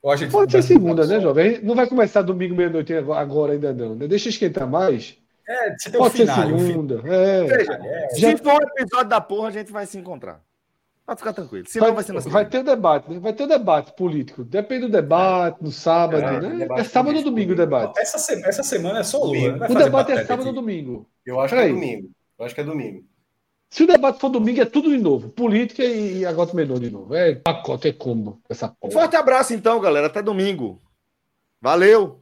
[0.02, 1.62] Ou Pode ser segunda, né, jovem?
[1.62, 4.08] Não vai começar domingo meia-noite agora ainda não, né?
[4.08, 5.16] Deixa esquentar mais.
[5.52, 7.02] É, Pode ser segunda.
[7.04, 7.44] É.
[7.44, 8.08] Veja, é.
[8.08, 10.40] Se for um episódio da porra, a gente vai se encontrar.
[11.04, 11.66] Pode ficar tranquilo.
[11.68, 13.18] Senão vai, vai ser Vai ter o debate, né?
[13.18, 14.44] Vai ter o debate político.
[14.44, 16.66] Depende do debate, no sábado, é, né?
[16.78, 17.98] É sábado ou domingo o debate.
[17.98, 19.56] Essa, semana, essa semana é só Lula.
[19.56, 19.66] Né?
[19.68, 21.08] O debate é sábado ou domingo.
[21.26, 21.72] Eu acho Peraí.
[21.72, 22.10] que é domingo.
[22.38, 23.04] Eu acho que é domingo.
[23.68, 25.30] Se o debate for domingo, é tudo de novo.
[25.30, 27.14] Política e agora menor de novo.
[27.14, 28.40] É pacote, é combo.
[28.48, 28.92] Essa porra.
[28.92, 30.06] Forte abraço, então, galera.
[30.06, 30.80] Até domingo.
[31.60, 32.21] Valeu!